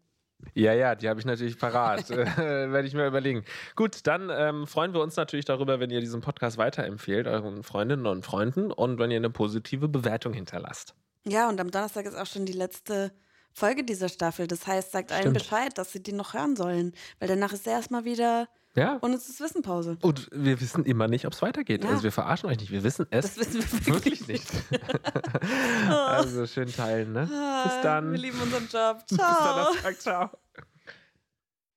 Ja, 0.54 0.74
ja, 0.74 0.94
die 0.94 1.10
habe 1.10 1.20
ich 1.20 1.26
natürlich 1.26 1.58
parat. 1.58 2.10
Werde 2.38 2.88
ich 2.88 2.94
mir 2.94 3.08
überlegen. 3.08 3.44
Gut, 3.76 4.06
dann 4.06 4.30
ähm, 4.32 4.68
freuen 4.68 4.94
wir 4.94 5.02
uns 5.02 5.16
natürlich 5.16 5.46
darüber, 5.46 5.80
wenn 5.80 5.90
ihr 5.90 6.00
diesen 6.00 6.22
Podcast 6.22 6.60
weiterempfehlt, 6.60 7.26
euren 7.26 7.64
Freundinnen 7.64 8.06
und 8.06 8.24
Freunden 8.24 8.72
und 8.72 9.00
wenn 9.00 9.10
ihr 9.10 9.18
eine 9.18 9.32
positive 9.32 9.88
Bewertung 9.88 10.34
hinterlasst. 10.34 10.94
Ja, 11.26 11.50
und 11.50 11.60
am 11.60 11.72
Donnerstag 11.72 12.06
ist 12.06 12.16
auch 12.16 12.28
schon 12.28 12.46
die 12.46 12.54
letzte 12.54 13.12
Folge 13.52 13.84
dieser 13.84 14.10
Staffel. 14.10 14.46
Das 14.46 14.68
heißt, 14.68 14.92
sagt 14.92 15.12
allen 15.12 15.22
Stimmt. 15.22 15.40
Bescheid, 15.40 15.76
dass 15.76 15.92
sie 15.92 16.04
die 16.04 16.14
noch 16.14 16.36
hören 16.36 16.56
sollen, 16.56 16.94
weil 17.18 17.28
danach 17.28 17.52
ist 17.52 17.66
erstmal 17.66 18.06
wieder 18.06 18.48
Ja. 18.76 18.98
unnützes 19.02 19.40
Wissen 19.42 19.62
Pause. 19.62 19.98
Und 20.02 20.30
wir 20.32 20.62
wissen 20.62 20.86
immer 20.86 21.08
nicht, 21.08 21.26
ob 21.26 21.34
es 21.34 21.42
weitergeht. 21.42 21.84
Ja. 21.84 21.90
Also 21.90 22.04
wir 22.04 22.12
verarschen 22.12 22.50
euch 22.50 22.60
nicht. 22.60 22.72
Wir 22.72 22.84
wissen 22.84 23.06
es 23.10 23.36
Das 23.36 23.38
wissen 23.38 23.62
wir 23.86 23.94
wirklich 23.94 24.28
nicht. 24.28 24.48
also 25.90 26.46
schön 26.46 26.72
teilen, 26.72 27.12
ne? 27.12 27.22
Bis 27.24 27.32
Ah, 27.34 27.82
dann. 27.84 28.12
Wir 28.12 28.20
lieben 28.20 28.40
unseren 28.42 28.68
Job. 28.72 29.06
Bis 29.10 29.18
Ciao. 29.18 29.56
Donnerstag. 29.66 30.02
Ciao. 30.02 30.30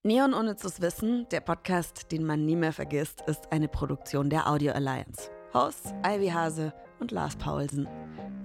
Neon 0.04 0.35
Unnützes 0.35 0.80
Wissen, 0.80 1.26
der 1.30 1.40
Podcast, 1.40 2.12
den 2.12 2.24
man 2.24 2.44
nie 2.44 2.57
mehr 2.57 2.74
vergisst, 2.74 3.22
ist 3.26 3.50
eine 3.50 3.68
Produktion 3.68 4.28
der 4.28 4.46
Audio 4.48 4.72
Alliance. 4.72 5.30
Hosts 5.54 5.94
Ivy 6.07 6.28
Hase 6.28 6.74
und 7.00 7.11
Lars 7.11 7.37
Paulsen. 7.37 7.88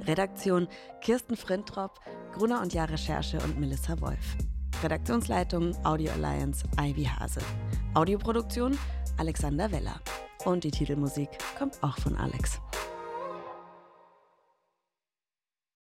Redaktion 0.08 0.68
Kirsten 1.02 1.36
Frintrop, 1.36 2.00
Gruner 2.34 2.62
und 2.62 2.74
Jahr 2.74 2.90
Recherche 2.90 3.40
und 3.44 3.60
Melissa 3.60 4.00
Wolf. 4.00 4.38
Redaktionsleitung 4.84 5.76
Audio 5.84 6.10
Alliance 6.14 6.66
Ivy 6.80 7.04
Hase. 7.04 7.42
Audioproduktion 7.96 8.78
Alexander 9.18 9.70
Weller. 9.74 10.00
Und 10.46 10.64
die 10.64 10.72
Titelmusik 10.72 11.30
kommt 11.58 11.84
auch 11.84 11.98
von 11.98 12.16
Alex. 12.16 12.62